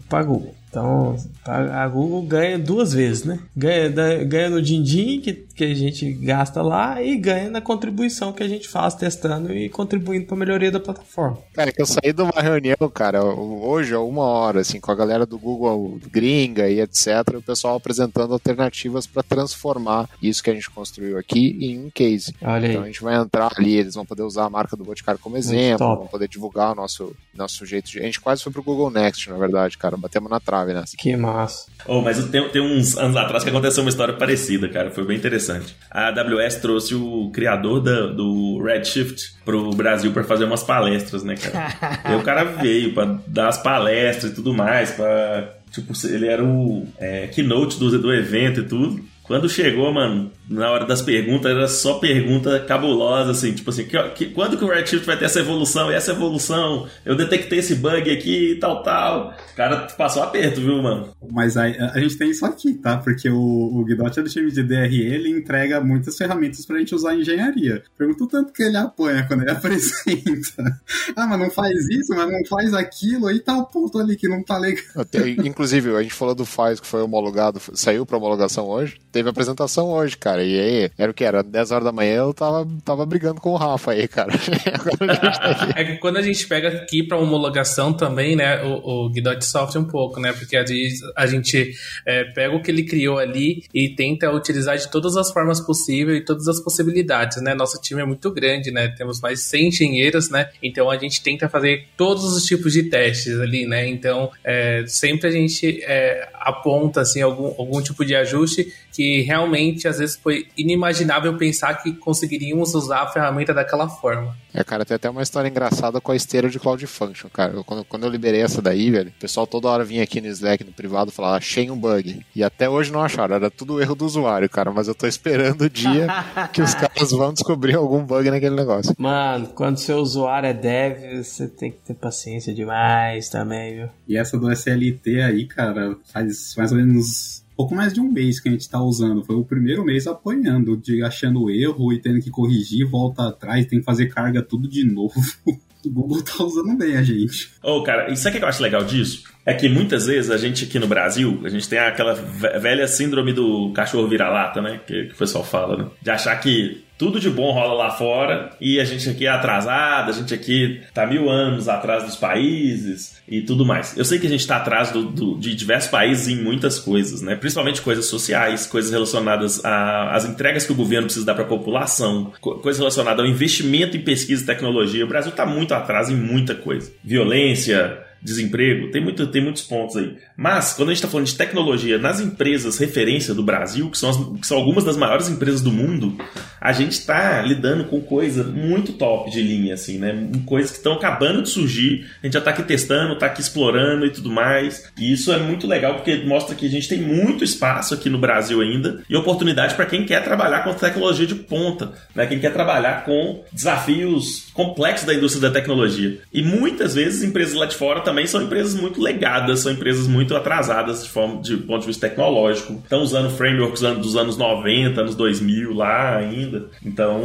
[0.08, 0.54] para Google.
[0.74, 3.38] Então, a a Google ganha duas vezes, né?
[3.56, 3.88] Ganha,
[4.24, 8.48] ganha no din-din que, que a gente gasta lá e ganha na contribuição que a
[8.48, 11.38] gente faz testando e contribuindo para a melhoria da plataforma.
[11.52, 15.26] Cara, que eu saí de uma reunião, cara, hoje, uma hora, assim, com a galera
[15.26, 20.70] do Google gringa e etc., o pessoal apresentando alternativas para transformar isso que a gente
[20.70, 22.34] construiu aqui em um case.
[22.42, 22.70] Olha aí.
[22.70, 25.36] Então a gente vai entrar ali, eles vão poder usar a marca do Boticário como
[25.36, 27.98] exemplo, vão poder divulgar o nosso, nosso jeito de.
[27.98, 29.96] A gente quase foi pro Google Next, na verdade, cara.
[29.96, 30.96] Batemos na trave nessa.
[30.96, 31.66] Que massa.
[31.86, 34.90] Oh, mas tem, tem uns anos atrás que aconteceu uma história parecida, cara.
[34.90, 35.76] Foi bem interessante.
[35.90, 41.34] A AWS trouxe o criador da- do Redshift pro Brasil para fazer umas palestras, né,
[41.34, 42.00] cara?
[42.12, 46.44] e o cara veio para dar as palestras e tudo mais, para Tipo, ele era
[46.44, 49.04] o é, keynote do, do evento e tudo.
[49.24, 53.98] Quando chegou, mano, na hora das perguntas, era só pergunta cabulosa, assim, tipo assim, que,
[54.10, 55.90] que- quando que o Redshift vai ter essa evolução?
[55.90, 56.86] E essa evolução?
[57.06, 59.34] Eu detectei esse bug aqui e tal, tal.
[59.52, 61.08] O cara passou aperto, viu, mano?
[61.32, 62.98] Mas aí, a, a gente tem isso aqui, tá?
[62.98, 66.94] Porque o, o Guidotti é do time de DRE, ele entrega muitas ferramentas pra gente
[66.94, 67.82] usar em engenharia.
[67.96, 69.50] Pergunta o tanto que ele apanha quando ele
[70.04, 70.80] apresenta.
[71.16, 74.28] ah, mas não faz isso, mas não faz aquilo, aí tá o ponto ali que
[74.28, 74.84] não tá legal.
[74.96, 78.96] Até- Inclusive, a gente falou do FAIS que foi homologado, saiu pra homologação hoje.
[79.14, 80.42] Teve apresentação hoje, cara.
[80.42, 81.22] E aí, era o que?
[81.22, 84.32] Era 10 horas da manhã, eu tava, tava brigando com o Rafa aí, cara.
[84.34, 85.68] A gente tá.
[85.76, 89.78] É que quando a gente pega aqui para homologação também, né, o, o Guidotti sofre
[89.78, 91.72] um pouco, né, porque às vezes a gente
[92.04, 96.18] é, pega o que ele criou ali e tenta utilizar de todas as formas possíveis
[96.18, 99.68] e todas as possibilidades, né, nosso time é muito grande, né, temos mais de 100
[99.68, 104.30] engenheiros, né, então a gente tenta fazer todos os tipos de testes ali, né, então
[104.42, 109.98] é, sempre a gente é, aponta, assim, algum, algum tipo de ajuste que realmente às
[109.98, 114.36] vezes foi inimaginável pensar que conseguiríamos usar a ferramenta daquela forma.
[114.52, 117.52] É, cara, tem até uma história engraçada com a esteira de Cloud Function, cara.
[117.54, 120.28] Eu- quando, quando eu liberei essa daí, velho, o pessoal toda hora vinha aqui no
[120.28, 122.24] Slack, no privado, falar, achei um bug.
[122.36, 124.70] E até hoje não acharam, era tudo erro do usuário, cara.
[124.72, 126.06] Mas eu tô esperando o dia
[126.52, 128.94] que os caras vão descobrir algum bug naquele negócio.
[128.98, 133.88] Mano, quando seu usuário é dev, você tem que ter paciência demais também, viu?
[134.08, 138.40] E essa do SLT aí, cara, faz mais ou menos pouco mais de um mês
[138.40, 139.24] que a gente tá usando.
[139.24, 143.78] Foi o primeiro mês apanhando, de achando erro e tendo que corrigir, volta atrás, tem
[143.78, 145.14] que fazer carga tudo de novo.
[145.86, 147.50] O Google tá usando bem a gente.
[147.62, 149.24] Ô, cara, e sabe o que eu acho legal disso?
[149.44, 152.88] É que muitas vezes a gente aqui no Brasil, a gente tem aquela ve- velha
[152.88, 154.80] síndrome do cachorro vira-lata, né?
[154.86, 155.90] Que, que o pessoal fala, né?
[156.00, 160.10] De achar que tudo de bom rola lá fora e a gente aqui é atrasado,
[160.10, 163.96] a gente aqui tá mil anos atrás dos países e tudo mais.
[163.96, 167.20] Eu sei que a gente tá atrás do, do, de diversos países em muitas coisas,
[167.20, 167.34] né?
[167.34, 172.32] Principalmente coisas sociais, coisas relacionadas às entregas que o governo precisa dar para a população,
[172.40, 175.04] co coisas relacionadas ao investimento em pesquisa e tecnologia.
[175.04, 176.92] O Brasil tá muito atrás em muita coisa.
[177.02, 180.16] Violência, desemprego, tem, muito, tem muitos pontos aí.
[180.34, 184.08] Mas, quando a gente está falando de tecnologia nas empresas referência do Brasil, que são,
[184.08, 186.16] as, que são algumas das maiores empresas do mundo,
[186.64, 190.30] a gente está lidando com coisa muito top de linha, assim, né?
[190.46, 194.06] Coisas que estão acabando de surgir, a gente já está aqui testando, está aqui explorando
[194.06, 194.90] e tudo mais.
[194.98, 198.16] E isso é muito legal porque mostra que a gente tem muito espaço aqui no
[198.16, 202.26] Brasil ainda e oportunidade para quem quer trabalhar com tecnologia de ponta, né?
[202.26, 206.18] Quem quer trabalhar com desafios complexos da indústria da tecnologia.
[206.32, 210.34] E muitas vezes empresas lá de fora também são empresas muito legadas, são empresas muito
[210.34, 212.80] atrasadas de, forma, de ponto de vista tecnológico.
[212.82, 216.53] Estão usando frameworks dos anos 90, anos 2000 lá ainda.
[216.84, 217.22] Então,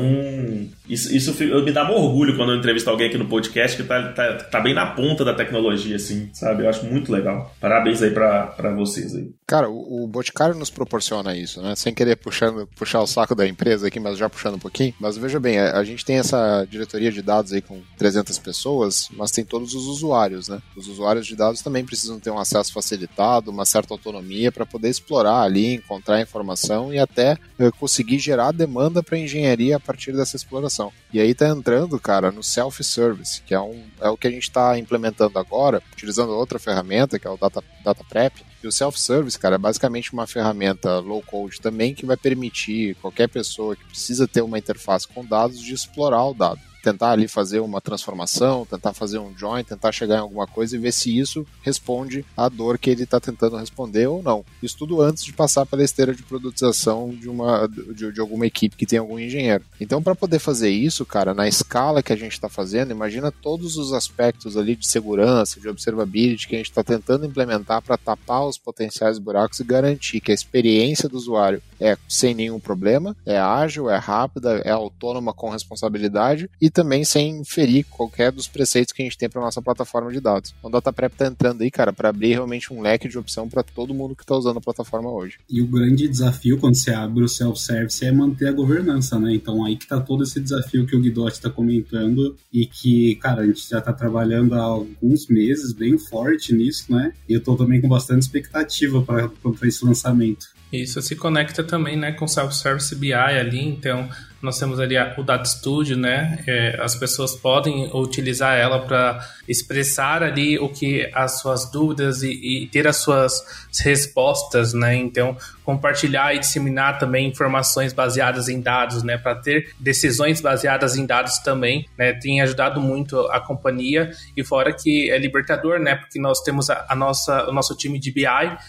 [0.90, 4.12] isso, isso me dá um orgulho quando eu entrevisto alguém aqui no podcast que tá,
[4.12, 6.64] tá, tá, bem na ponta da tecnologia, assim, sabe?
[6.64, 7.54] Eu acho muito legal.
[7.60, 9.32] Parabéns aí para vocês aí.
[9.46, 11.76] Cara, o, o Boticário nos proporciona isso, né?
[11.76, 14.94] Sem querer puxando, puxar o saco da empresa aqui, mas já puxando um pouquinho.
[15.00, 19.10] Mas veja bem, a, a gente tem essa diretoria de dados aí com 300 pessoas,
[19.14, 20.60] mas tem todos os usuários, né?
[20.76, 24.90] Os usuários de dados também precisam ter um acesso facilitado, uma certa autonomia para poder
[24.90, 30.36] explorar ali, encontrar informação e até uh, conseguir gerar demanda para engenharia a partir dessa
[30.36, 30.79] exploração.
[31.12, 34.44] E aí tá entrando, cara, no self-service, que é, um, é o que a gente
[34.44, 38.46] está implementando agora, utilizando outra ferramenta, que é o Data, Data Prep.
[38.64, 43.76] E o self-service, cara, é basicamente uma ferramenta low-code também que vai permitir qualquer pessoa
[43.76, 47.82] que precisa ter uma interface com dados de explorar o dado tentar ali fazer uma
[47.82, 52.26] transformação, tentar fazer um join, tentar chegar em alguma coisa e ver se isso responde
[52.36, 54.46] à dor que ele está tentando responder ou não.
[54.62, 58.76] Isso tudo antes de passar pela esteira de produtização de, uma, de, de alguma equipe
[58.76, 59.64] que tem algum engenheiro.
[59.80, 63.78] Então, para poder fazer isso, cara, na escala que a gente está fazendo, imagina todos
[63.78, 68.46] os aspectos ali de segurança, de observability que a gente está tentando implementar para tapar
[68.46, 73.38] os potenciais buracos e garantir que a experiência do usuário é sem nenhum problema, é
[73.38, 79.02] ágil, é rápida, é autônoma com responsabilidade e também sem ferir qualquer dos preceitos que
[79.02, 80.54] a gente tem para nossa plataforma de dados.
[80.58, 83.64] Então, o DataPrep está entrando aí, cara, para abrir realmente um leque de opção para
[83.64, 85.38] todo mundo que está usando a plataforma hoje.
[85.50, 89.34] E o grande desafio quando você abre o self-service é manter a governança, né?
[89.34, 93.42] Então aí que está todo esse desafio que o Guidotti está comentando e que, cara,
[93.42, 97.14] a gente já está trabalhando há alguns meses bem forte nisso, né?
[97.28, 99.30] E eu estou também com bastante expectativa para
[99.68, 100.48] esse lançamento.
[100.72, 104.08] Isso se conecta também né, com o Self-Service BI ali, então
[104.42, 106.44] nós temos ali o Data Studio, né?
[106.48, 112.32] É, as pessoas podem utilizar ela para expressar ali o que as suas dúvidas e,
[112.32, 113.44] e, ter as suas
[113.82, 114.96] respostas, né?
[114.96, 115.36] Então,
[115.70, 119.20] compartilhar e disseminar também informações baseadas em dados, né?
[119.20, 122.12] Para ter decisões baseadas em dados também, né?
[122.12, 125.96] Tem ajudado muito a companhia e fora que é libertador, né?
[125.96, 128.26] Porque nós temos a, a nossa, o nosso time de BI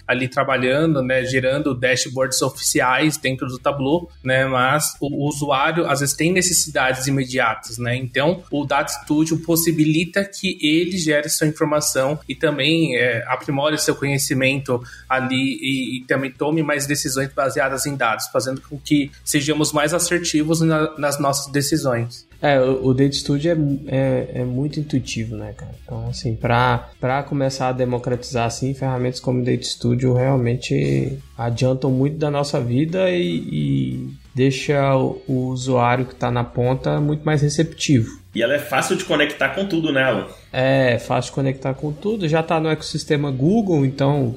[0.07, 1.25] ali trabalhando, né?
[1.25, 4.45] Gerando dashboards oficiais dentro do Tableau, né?
[4.45, 7.97] Mas o, o usuário às vezes tem necessidades imediatas, né?
[7.97, 13.95] Então, o Data Studio possibilita que ele gere sua informação e também é, aprimore seu
[13.95, 19.73] conhecimento ali e, e, também tome mais decisões baseadas em dados, fazendo com que sejamos
[19.73, 22.29] mais assertivos na, nas nossas decisões.
[22.43, 25.73] É, o, Data Studio é, é, é, muito intuitivo, né, cara?
[25.85, 32.17] Então, assim, para começar a democratizar, assim, ferramentas como o Data Studio realmente adiantam muito
[32.17, 37.43] da nossa vida e, e deixa o, o usuário que está na ponta muito mais
[37.43, 38.20] receptivo.
[38.35, 40.29] E ela é fácil de conectar com tudo nela.
[40.53, 42.29] É, fácil de conectar com tudo.
[42.29, 44.37] Já está no ecossistema Google, então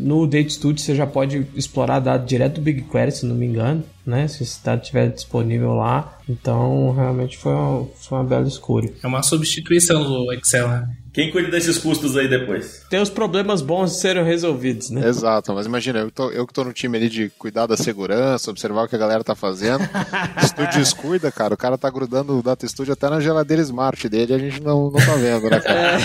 [0.00, 3.84] no Data Studio você já pode explorar dados direto do BigQuery, se não me engano,
[4.06, 4.26] né?
[4.26, 6.18] Se esse dado estiver disponível lá.
[6.28, 8.92] Então, realmente foi uma, foi uma bela escolha.
[9.02, 10.88] É uma substituição do Excel, né?
[11.12, 12.84] Quem cuida desses custos aí depois?
[12.88, 15.06] Tem os problemas bons de serem resolvidos, né?
[15.08, 18.50] Exato, mas imagina, eu, tô, eu que tô no time ali de cuidar da segurança,
[18.50, 19.82] observar o que a galera tá fazendo.
[20.42, 21.54] Estúdio descuida, cara.
[21.54, 24.62] O cara tá grudando o Data Studio até na geladeira Smart dele e a gente
[24.62, 26.00] não, não tá vendo, né, cara?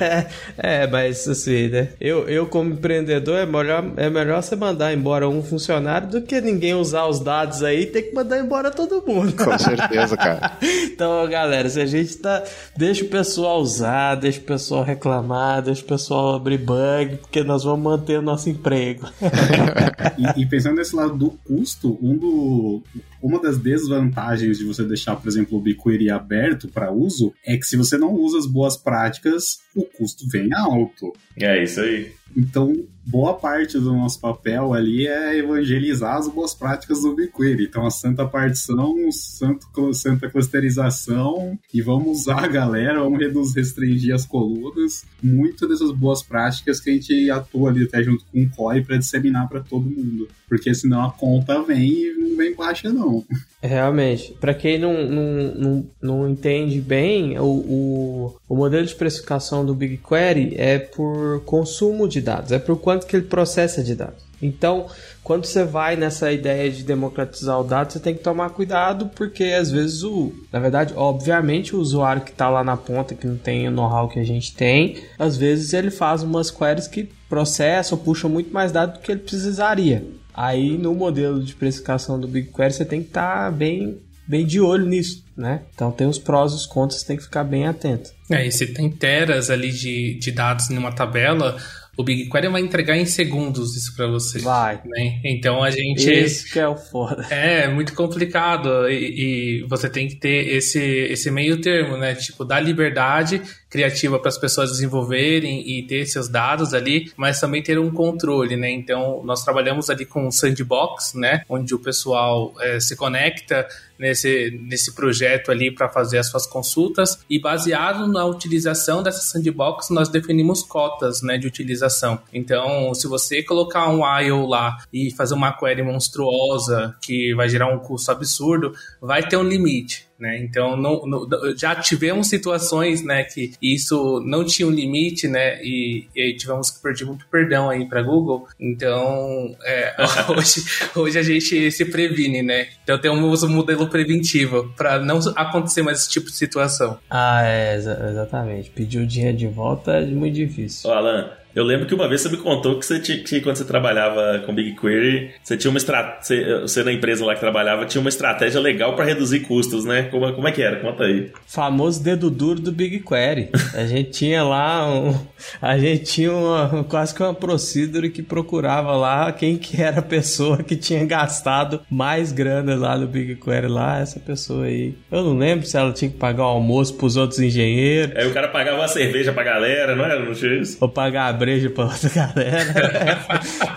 [0.00, 0.26] É,
[0.82, 1.88] é, mas assim, né?
[2.00, 6.40] Eu, eu como empreendedor, é melhor, é melhor você mandar embora um funcionário do que
[6.40, 9.32] ninguém usar os dados aí e ter que mandar embora todo mundo.
[9.32, 10.58] Com certeza, cara.
[10.62, 12.42] então, galera, se a gente tá.
[12.76, 17.42] Deixa o pessoal usar, deixa deixa o pessoal reclamar, deixa o pessoal abrir bug, porque
[17.42, 19.06] nós vamos manter o nosso emprego.
[20.36, 22.82] e, e, pensando nesse lado do custo, um do,
[23.22, 27.66] uma das desvantagens de você deixar, por exemplo, o BigQuery aberto para uso é que
[27.66, 31.12] se você não usa as boas práticas, o custo vem alto.
[31.36, 32.12] É isso aí.
[32.36, 32.74] Então,
[33.06, 37.64] boa parte do nosso papel ali é evangelizar as boas práticas do BigQuery.
[37.64, 44.14] Então, a santa partição, santo, santa clusterização, e vamos usar a galera, vamos reduzir, restringir
[44.14, 45.04] as colunas.
[45.22, 48.96] Muito dessas boas práticas que a gente atua ali até junto com o COI para
[48.96, 50.28] disseminar para todo mundo.
[50.48, 53.24] Porque senão a conta vem e não vem baixa, não.
[53.66, 54.36] Realmente.
[54.38, 59.74] Para quem não, não, não, não, entende bem, o, o, o modelo de precificação do
[59.74, 64.22] BigQuery é por consumo de dados, é por quanto que ele processa de dados.
[64.42, 64.86] Então,
[65.22, 69.44] quando você vai nessa ideia de democratizar o dado, você tem que tomar cuidado, porque
[69.44, 70.34] às vezes o.
[70.52, 74.08] Na verdade, obviamente, o usuário que está lá na ponta, que não tem o know-how
[74.10, 78.70] que a gente tem, às vezes ele faz umas queries que processam, puxam muito mais
[78.70, 80.04] dados do que ele precisaria.
[80.34, 84.60] Aí no modelo de precificação do BigQuery você tem que estar tá bem, bem de
[84.60, 85.62] olho nisso, né?
[85.74, 88.10] Então tem os prós e os contras, tem que ficar bem atento.
[88.30, 91.56] É, e se tem teras ali de, de dados numa tabela,
[91.96, 94.38] o BigQuery vai entregar em segundos isso para você.
[94.40, 94.80] Vai.
[94.84, 95.20] Né?
[95.24, 96.08] Então a gente.
[96.10, 97.26] Esse que é o foda.
[97.30, 98.88] É, muito complicado.
[98.88, 102.14] E, e, você tem que ter esse, esse meio termo, né?
[102.14, 103.40] Tipo, dar liberdade
[103.70, 108.56] criativa para as pessoas desenvolverem e ter seus dados ali, mas também ter um controle,
[108.56, 108.70] né?
[108.70, 111.42] Então, nós trabalhamos ali com um sandbox, né?
[111.48, 113.66] Onde o pessoal é, se conecta
[113.98, 119.90] nesse, nesse projeto ali para fazer as suas consultas e baseado na utilização dessa sandbox,
[119.90, 122.18] nós definimos cotas, né, de utilização.
[122.32, 127.68] Então, se você colocar um IO lá e fazer uma query monstruosa que vai gerar
[127.68, 130.03] um custo absurdo, vai ter um limite.
[130.24, 130.38] Né?
[130.38, 136.08] Então não, não, já tivemos situações né, que isso não tinha um limite né, e,
[136.16, 138.48] e tivemos que perder muito perdão aí para Google.
[138.58, 139.94] Então é,
[140.34, 140.64] hoje,
[140.96, 142.68] hoje a gente se previne, né?
[142.82, 146.98] Então temos um modelo preventivo para não acontecer mais esse tipo de situação.
[147.10, 148.70] Ah, é, exatamente.
[148.70, 150.88] Pedir o dinheiro de volta é muito difícil.
[150.88, 153.56] Ô, Alan, eu lembro que uma vez você me contou que você tinha, que quando
[153.56, 158.00] você trabalhava com BigQuery, você tinha uma estratégia, você na empresa lá que trabalhava tinha
[158.00, 160.04] uma estratégia legal para reduzir custos, né?
[160.04, 160.80] Como, como é que era?
[160.80, 161.30] Conta aí.
[161.46, 163.50] Famoso dedo duro do BigQuery.
[163.74, 165.14] A gente tinha lá um,
[165.60, 170.02] a gente tinha uma, quase que uma procedure que procurava lá quem que era a
[170.02, 174.94] pessoa que tinha gastado mais grana lá no BigQuery lá, essa pessoa aí.
[175.10, 178.16] Eu não lembro se ela tinha que pagar o almoço pros outros engenheiros.
[178.16, 180.18] Aí o cara pagava uma cerveja pra galera, não era?
[180.18, 180.78] Não tinha isso?
[180.80, 181.28] Ou pagar
[181.70, 183.26] pra outra galera.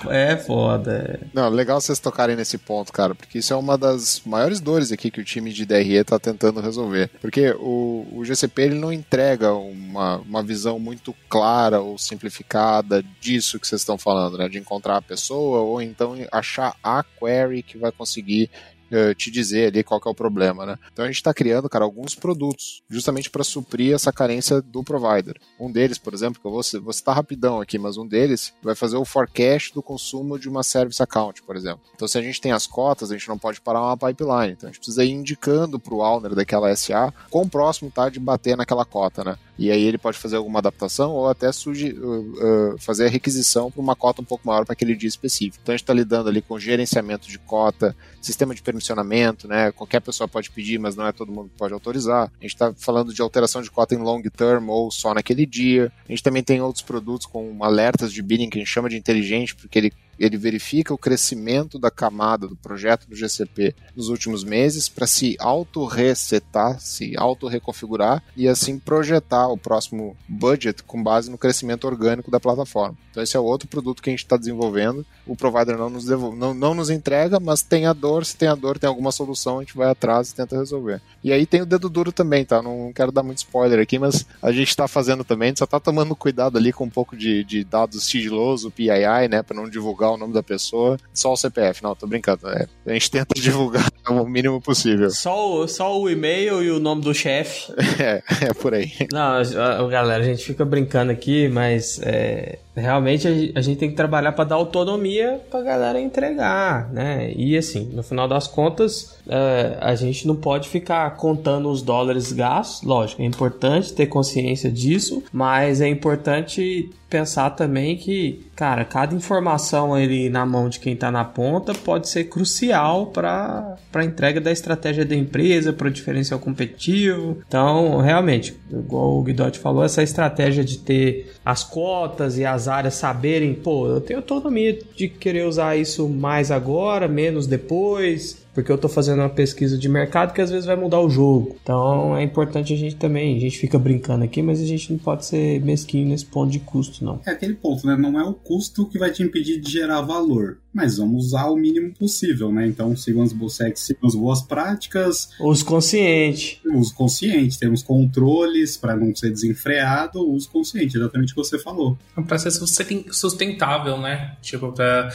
[0.10, 1.20] é, é foda.
[1.22, 1.28] É.
[1.34, 5.12] Não, legal vocês tocarem nesse ponto, cara, porque isso é uma das maiores dores aqui
[5.12, 7.10] que o time de DRE tá tentando resolver.
[7.22, 13.60] Porque o, o GCP ele não entrega uma, uma visão muito clara ou simplificada disso
[13.60, 14.48] que vocês estão falando, né?
[14.48, 18.50] De encontrar a pessoa ou então achar a query que vai conseguir
[18.92, 20.78] uh, te dizer ali qual é o problema, né?
[20.92, 25.40] Então a gente está criando, cara, alguns produtos justamente para suprir essa carência do provider.
[25.60, 28.76] Um deles, por exemplo, que eu vou, vou citar rapidão aqui, mas um deles vai
[28.76, 31.82] fazer o forecast do consumo de uma service account, por exemplo.
[31.96, 34.54] Então se a gente tem as cotas, a gente não pode parar uma pipeline.
[34.54, 38.20] Então a gente precisa ir indicando para o owner daquela SA quão próximo tá de
[38.20, 39.38] bater naquela cota, né?
[39.58, 43.82] E aí ele pode fazer alguma adaptação ou até uh, uh, fazer a requisição para
[43.82, 45.60] uma cota um pouco maior para aquele dia específico.
[45.62, 49.72] Então a gente está lidando ali com gerenciamento de cota, sistema de permissionamento, né?
[49.72, 52.32] Qualquer pessoa pode pedir, mas não é todo mundo que pode autorizar.
[52.40, 55.92] A gente está falando de alteração de cota em long term ou só naquele dia.
[56.08, 58.98] A gente também tem outros produtos com alertas de bidding que a gente chama de
[58.98, 64.44] inteligente, porque ele ele verifica o crescimento da camada do projeto do GCP nos últimos
[64.44, 71.38] meses para se auto-resetar, se auto-reconfigurar e assim projetar o próximo budget com base no
[71.38, 72.98] crescimento orgânico da plataforma.
[73.12, 75.06] Então esse é outro produto que a gente está desenvolvendo.
[75.26, 78.48] O provider não nos, devolve, não, não nos entrega, mas tem a dor, se tem
[78.48, 81.02] a dor, tem alguma solução, a gente vai atrás e tenta resolver.
[81.24, 82.62] E aí tem o dedo duro também, tá?
[82.62, 85.66] Não quero dar muito spoiler aqui, mas a gente está fazendo também, a gente só
[85.66, 89.68] está tomando cuidado ali com um pouco de, de dados sigiloso, PII, né, para não
[89.68, 91.84] divulgar divulgar o nome da pessoa, só o CPF.
[91.84, 92.48] Não, tô brincando.
[92.50, 95.10] É, a gente tenta divulgar o mínimo possível.
[95.10, 97.74] Só o, só o e-mail e o nome do chefe.
[98.00, 98.92] É, é por aí.
[99.12, 104.32] Não, galera, a gente fica brincando aqui, mas é, realmente a, gente tem que trabalhar
[104.32, 107.32] para dar autonomia para galera entregar, né?
[107.36, 112.32] E assim, no final das contas, é, a gente não pode ficar contando os dólares
[112.32, 112.88] gastos.
[112.88, 119.94] Lógico, é importante ter consciência disso, mas é importante pensar também que, cara, cada informação
[119.94, 124.52] ali na mão de quem está na ponta pode ser crucial para a entrega da
[124.52, 127.38] estratégia da empresa, para o diferencial competitivo.
[127.48, 132.96] Então, realmente, igual o Guidotti falou, essa estratégia de ter as cotas e as áreas
[132.96, 138.78] saberem, pô, eu tenho autonomia de querer usar isso mais agora, menos depois, porque eu
[138.78, 141.56] tô fazendo uma pesquisa de mercado que às vezes vai mudar o jogo.
[141.62, 144.98] Então é importante a gente também, a gente fica brincando aqui, mas a gente não
[144.98, 147.22] pode ser mesquinho nesse ponto de custo, não.
[147.26, 147.96] É aquele ponto, né?
[147.96, 151.56] Não é o custo que vai te impedir de gerar valor, mas vamos usar o
[151.56, 152.68] mínimo possível, né?
[152.68, 153.32] Então sigam as,
[153.80, 155.32] sigam as boas práticas.
[155.40, 156.62] Uso consciente.
[156.64, 161.98] Uso consciente, temos controles para não ser desenfreado, uso consciente, exatamente o que você falou.
[162.28, 164.36] Para ser sustentável, né?
[164.40, 165.10] Tipo, para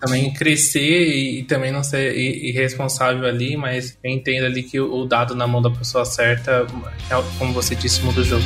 [0.00, 4.92] também crescer e, e, também não ser irresponsável ali, mas eu entendo ali que o,
[4.92, 6.66] o dado na mão da pessoa certa,
[7.08, 8.42] é, como você disse, muda o jogo.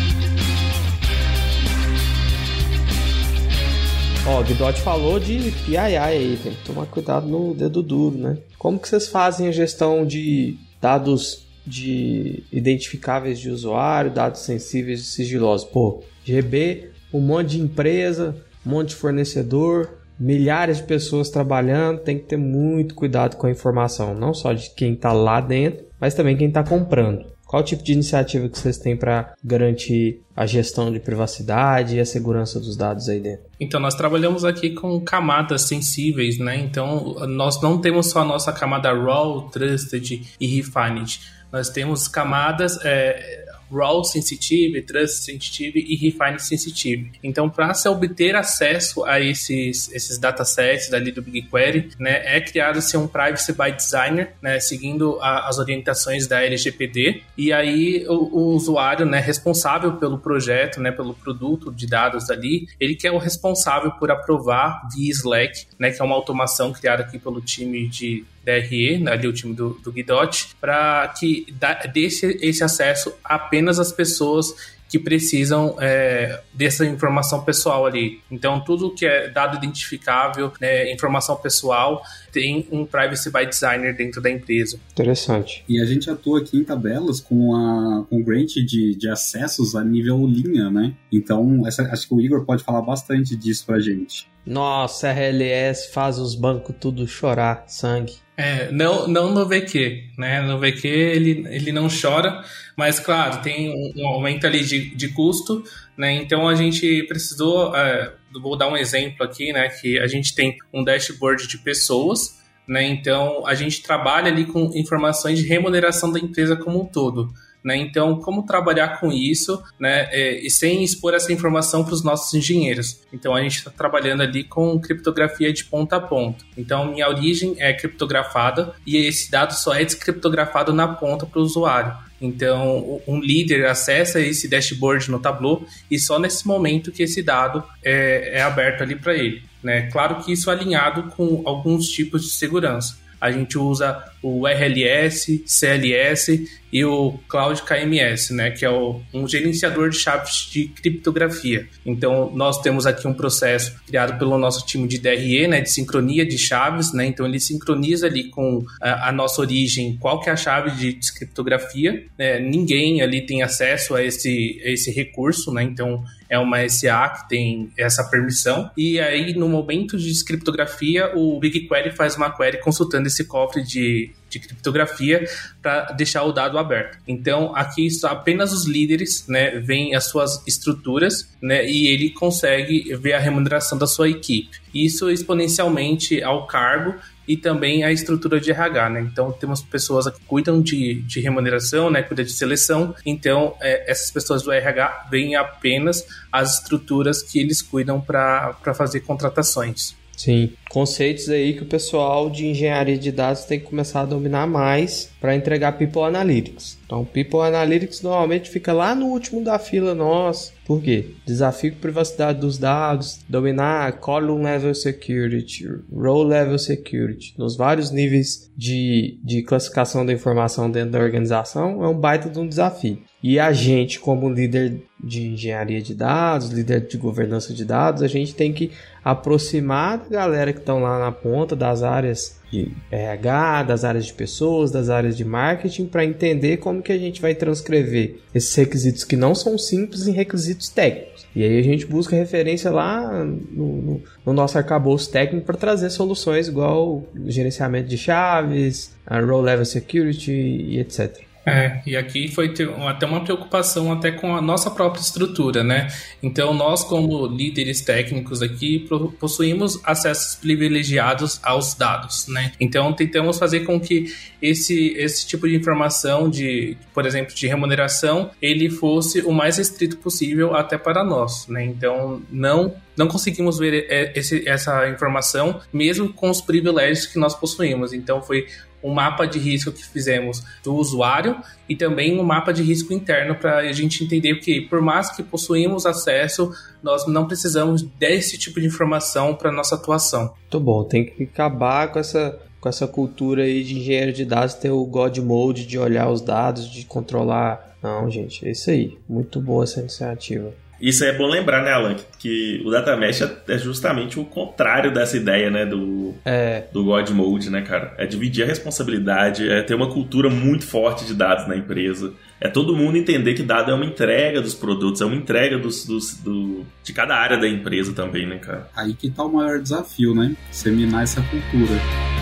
[4.30, 8.36] Ó, o Guidotti falou de PII aí, tem que tomar cuidado no dedo duro, né?
[8.58, 15.04] Como que vocês fazem a gestão de dados de identificáveis de usuário, dados sensíveis e
[15.04, 15.66] sigilosos?
[15.70, 22.18] Pô, GB, um monte de empresa, um monte de fornecedor, milhares de pessoas trabalhando, tem
[22.18, 26.12] que ter muito cuidado com a informação, não só de quem está lá dentro, mas
[26.12, 27.24] também quem está comprando.
[27.48, 32.04] Qual tipo de iniciativa que vocês têm para garantir a gestão de privacidade e a
[32.04, 33.46] segurança dos dados aí dentro?
[33.58, 36.58] Então, nós trabalhamos aqui com camadas sensíveis, né?
[36.58, 41.20] Então, nós não temos só a nossa camada RAW, Trusted e Refined.
[41.50, 47.12] Nós temos camadas é, Raw Sensitive, Trust Sensitive e Refine Sensitive.
[47.22, 52.96] Então, para se obter acesso a esses, esses datasets dali do BigQuery, né, é criado-se
[52.96, 58.54] um Privacy by Designer, né, seguindo a, as orientações da LGPD, e aí o, o,
[58.54, 63.18] usuário, né, responsável pelo projeto, né, pelo produto de dados ali, ele que é o
[63.18, 68.24] responsável por aprovar via Slack, né, que é uma automação criada aqui pelo time de
[68.44, 71.46] DRE, ali o time do, do Guidotti, para que
[71.92, 74.54] deixe esse acesso apenas às pessoas
[74.88, 78.20] que precisam é, dessa informação pessoal ali.
[78.30, 84.20] Então, tudo que é dado identificável, né, informação pessoal, tem um Privacy by Designer dentro
[84.20, 84.80] da empresa.
[84.90, 85.62] Interessante.
[85.68, 89.84] E a gente atua aqui em tabelas com, a, com grant de, de acessos a
[89.84, 90.94] nível linha, né?
[91.12, 94.26] Então, essa, acho que o Igor pode falar bastante disso pra gente.
[94.46, 98.14] Nossa, RLS faz os bancos tudo chorar sangue.
[98.40, 100.40] É, não, não no VQ, né?
[100.40, 102.44] No VQ ele, ele não chora,
[102.76, 105.64] mas claro, tem um, um aumento ali de, de custo,
[105.96, 106.12] né?
[106.12, 109.68] Então a gente precisou, é, vou dar um exemplo aqui, né?
[109.68, 112.84] Que a gente tem um dashboard de pessoas, né?
[112.84, 117.34] Então a gente trabalha ali com informações de remuneração da empresa como um todo.
[117.62, 117.76] Né?
[117.76, 120.08] Então, como trabalhar com isso né?
[120.12, 123.00] É, e sem expor essa informação para os nossos engenheiros?
[123.12, 126.44] Então, a gente está trabalhando ali com criptografia de ponta a ponta.
[126.56, 131.42] Então, minha origem é criptografada e esse dado só é descriptografado na ponta para o
[131.42, 132.08] usuário.
[132.20, 137.62] Então, um líder acessa esse dashboard no Tableau e só nesse momento que esse dado
[137.84, 139.42] é, é aberto ali para ele.
[139.62, 139.82] Né?
[139.90, 142.98] Claro que isso é alinhado com alguns tipos de segurança.
[143.20, 149.26] A gente usa o RLS, CLS e o Cloud KMS, né, que é o, um
[149.26, 151.68] gerenciador de chaves de criptografia.
[151.84, 156.26] Então, nós temos aqui um processo criado pelo nosso time de DRE, né, de sincronia
[156.26, 160.32] de chaves, né, então ele sincroniza ali com a, a nossa origem, qual que é
[160.32, 165.62] a chave de criptografia, né, ninguém ali tem acesso a esse, a esse recurso, né,
[165.62, 171.38] então é uma SA que tem essa permissão, e aí no momento de descriptografia, o
[171.38, 175.26] BigQuery faz uma query consultando esse cofre de de, criptografia
[175.62, 176.98] para deixar o dado aberto.
[177.06, 183.14] Então, aqui apenas os líderes né, veem as suas estruturas né, e ele consegue ver
[183.14, 184.58] a remuneração da sua equipe.
[184.74, 186.94] Isso exponencialmente ao cargo
[187.28, 189.00] e também a estrutura de RH, né?
[189.00, 192.02] Então temos pessoas que cuidam de, de remuneração, né?
[192.02, 192.94] Cuidam de seleção.
[193.04, 199.00] Então é, essas pessoas do RH veem apenas as estruturas que eles cuidam para fazer
[199.00, 199.94] contratações.
[200.18, 204.48] Sim, conceitos aí que o pessoal de engenharia de dados tem que começar a dominar
[204.48, 206.76] mais para entregar People Analytics.
[206.84, 210.52] Então, People Analytics normalmente fica lá no último da fila nossa.
[210.66, 211.14] Por quê?
[211.24, 218.50] Desafio de privacidade dos dados, dominar column level security, row level security, nos vários níveis
[218.56, 222.98] de, de classificação da informação dentro da organização, é um baita de um desafio.
[223.22, 228.06] E a gente, como líder de engenharia de dados, líder de governança de dados, a
[228.06, 228.70] gente tem que
[229.04, 234.12] aproximar da galera que estão lá na ponta das áreas de RH, das áreas de
[234.12, 239.02] pessoas, das áreas de marketing, para entender como que a gente vai transcrever esses requisitos
[239.02, 241.26] que não são simples em requisitos técnicos.
[241.34, 245.90] E aí a gente busca referência lá no, no, no nosso arcabouço técnico para trazer
[245.90, 251.27] soluções igual gerenciamento de chaves, Row Level Security e etc.
[251.48, 255.88] É, e aqui foi ter, até uma preocupação até com a nossa própria estrutura, né?
[256.22, 258.86] Então nós como líderes técnicos aqui
[259.18, 262.52] possuímos acessos privilegiados aos dados, né?
[262.60, 268.30] Então tentamos fazer com que esse, esse tipo de informação de, por exemplo, de remuneração,
[268.40, 271.64] ele fosse o mais restrito possível até para nós, né?
[271.64, 277.32] Então não não conseguimos ver é, esse, essa informação mesmo com os privilégios que nós
[277.32, 277.92] possuímos.
[277.92, 278.48] Então foi
[278.82, 281.36] um mapa de risco que fizemos do usuário
[281.68, 285.22] e também um mapa de risco interno para a gente entender que, por mais que
[285.22, 286.50] possuímos acesso,
[286.82, 290.32] nós não precisamos desse tipo de informação para nossa atuação.
[290.40, 294.54] Muito bom, tem que acabar com essa com essa cultura aí de engenheiro de dados
[294.54, 297.76] ter o God Mode de olhar os dados, de controlar.
[297.80, 298.98] Não, gente, é isso aí.
[299.08, 300.52] Muito boa essa iniciativa.
[300.80, 301.96] Isso é bom lembrar, né, Alan?
[302.18, 306.64] Que o Data Mesh é justamente o contrário dessa ideia, né, do, é.
[306.72, 307.94] do God Mode, né, cara?
[307.98, 312.12] É dividir a responsabilidade, é ter uma cultura muito forte de dados na empresa.
[312.40, 315.84] É todo mundo entender que dado é uma entrega dos produtos, é uma entrega dos,
[315.84, 318.68] dos do, de cada área da empresa também, né, cara?
[318.76, 320.36] Aí que tá o maior desafio, né?
[320.52, 322.17] Seminar essa cultura.